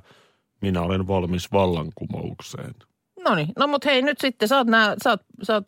minä 0.60 0.82
olen 0.82 1.08
valmis 1.08 1.52
vallankumoukseen. 1.52 2.74
No 3.24 3.34
niin, 3.34 3.48
no 3.58 3.66
mut 3.66 3.84
hei 3.84 4.02
nyt 4.02 4.20
sitten, 4.20 4.48
sä 4.48 4.56
oot 4.56 4.66
nää, 4.66 4.94
sä 5.04 5.10
oot, 5.10 5.20
sä 5.42 5.54
oot 5.54 5.66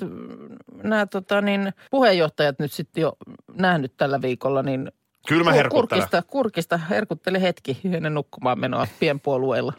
nää 0.83 1.07
tota 1.07 1.41
niin, 1.41 1.73
puheenjohtajat 1.91 2.59
nyt 2.59 2.73
sitten 2.73 3.03
jo 3.03 3.17
nähnyt 3.55 3.93
tällä 3.97 4.23
viikolla, 4.23 4.63
niin 4.63 4.93
Kyllä 5.29 5.45
mä 5.45 5.53
herkuttelen. 5.53 5.89
kurkista, 5.89 6.23
kurkista 6.23 6.77
herkuttele 6.79 7.43
hetki 7.43 7.79
ennen 7.85 8.15
nukkumaan 8.15 8.61
menoa 8.61 8.87
pienpuolueella. 9.01 9.73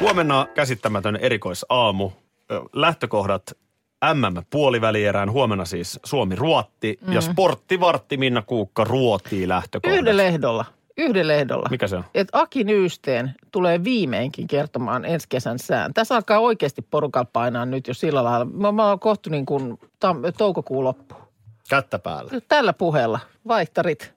Huomenna 0.00 0.46
käsittämätön 0.54 1.16
erikoisaamu. 1.16 2.10
Lähtökohdat 2.72 3.42
MM-puolivälierään. 4.14 5.30
Huomenna 5.30 5.64
siis 5.64 6.00
Suomi-Ruotti 6.04 6.98
mm. 7.06 7.12
ja 7.12 7.20
sporttivartti 7.20 8.16
Minna 8.16 8.42
Kuukka 8.42 8.84
ruotii 8.84 9.48
lähtökohdat. 9.48 9.98
Yhdellä 9.98 10.22
ehdolla, 10.22 10.64
yhdellä 10.96 11.34
ehdolla. 11.34 11.68
Mikä 11.70 11.86
se 11.86 11.96
on? 11.96 12.04
Et 12.14 12.28
Aki 12.32 12.64
Nyysteen 12.64 13.34
tulee 13.52 13.84
viimeinkin 13.84 14.46
kertomaan 14.46 15.04
ensi 15.04 15.26
kesän 15.28 15.58
sään. 15.58 15.94
Tässä 15.94 16.14
alkaa 16.14 16.38
oikeasti 16.38 16.82
porukalla 16.82 17.28
painaa 17.32 17.66
nyt 17.66 17.88
jo 17.88 17.94
sillä 17.94 18.24
lailla. 18.24 18.44
Mä, 18.44 18.72
mä 18.72 18.88
oon 18.88 19.00
kohtu 19.00 19.30
niin 19.30 19.46
kuin 19.46 19.78
tam- 19.80 20.32
toukokuun 20.38 20.84
loppu. 20.84 21.14
Kättä 21.68 21.98
päällä. 21.98 22.30
Tällä 22.48 22.72
puheella, 22.72 23.20
vaihtarit 23.48 24.14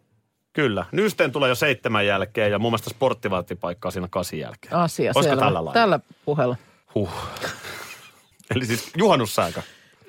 Kyllä. 0.54 0.86
Nysteen 0.92 1.32
tulee 1.32 1.50
jo 1.50 1.56
seitsemän 1.56 2.06
jälkeen 2.06 2.52
ja 2.52 2.60
mun 2.60 2.72
mielestä 2.72 2.90
sporttivarttipaikkaa 2.90 3.92
siinä 3.92 4.08
kasin 4.12 4.40
jälkeen. 4.40 4.76
asia. 4.76 5.12
Olisiko 5.16 5.24
selvä. 5.24 5.42
tällä 5.42 5.56
lailla? 5.56 5.74
Tällä 5.74 6.00
puheella. 6.26 6.56
Huh. 6.96 7.10
Eli 8.56 8.66
siis 8.66 8.92
juhannussääkö? 8.98 9.62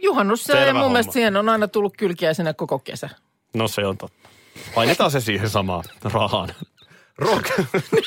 Juhannus 0.03 0.45
se, 0.45 0.53
Selvä 0.53 0.67
ja 0.67 0.73
mun 0.73 0.83
homma. 0.83 0.93
mielestä 0.93 1.13
siihen 1.13 1.37
on 1.37 1.49
aina 1.49 1.69
tullut 1.69 1.97
kylkiäisenä 1.97 2.55
koko 2.55 2.79
kesä. 2.79 3.09
No 3.55 3.69
se 3.69 3.87
on 3.87 3.99
totta. 3.99 4.29
Painetaan 4.75 5.11
se 5.11 5.21
siihen 5.21 5.51
samaan 5.51 5.85
rahaan. 6.05 6.49
Rock. 7.19 7.59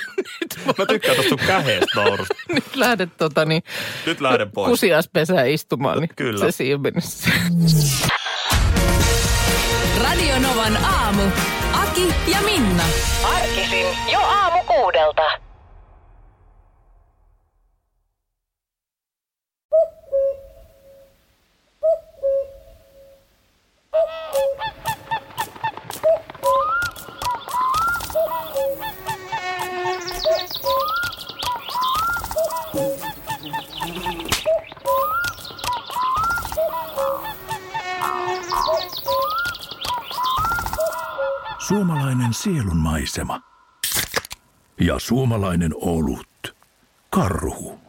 Mä 0.77 0.85
tykkään 0.85 1.15
tosta 1.17 1.29
sun 1.29 1.39
käheestä 1.47 1.85
naurusta. 1.95 2.35
Nyt 2.53 2.75
lähdet 2.75 3.09
tota 3.17 3.45
niin, 3.45 3.63
Nyt 4.05 4.21
lähden 4.21 4.51
pois. 4.51 4.69
kusiaispesään 4.69 5.49
istumaan, 5.49 5.99
niin 5.99 6.09
Kyllä. 6.15 6.45
se 6.45 6.51
silminnys. 6.51 7.23
Radio 10.03 10.39
Novan 10.39 10.77
aamu. 10.85 11.21
Aki 11.73 12.13
ja 12.31 12.41
Minna. 12.41 12.83
Arkisin 13.23 13.85
jo 14.11 14.19
aamu 14.19 14.63
kuudelta. 14.67 15.21
Suomalainen 41.67 42.33
sielunmaisema. 42.33 43.41
Ja 44.79 44.99
suomalainen 44.99 45.71
olut. 45.75 46.55
Karhu. 47.09 47.88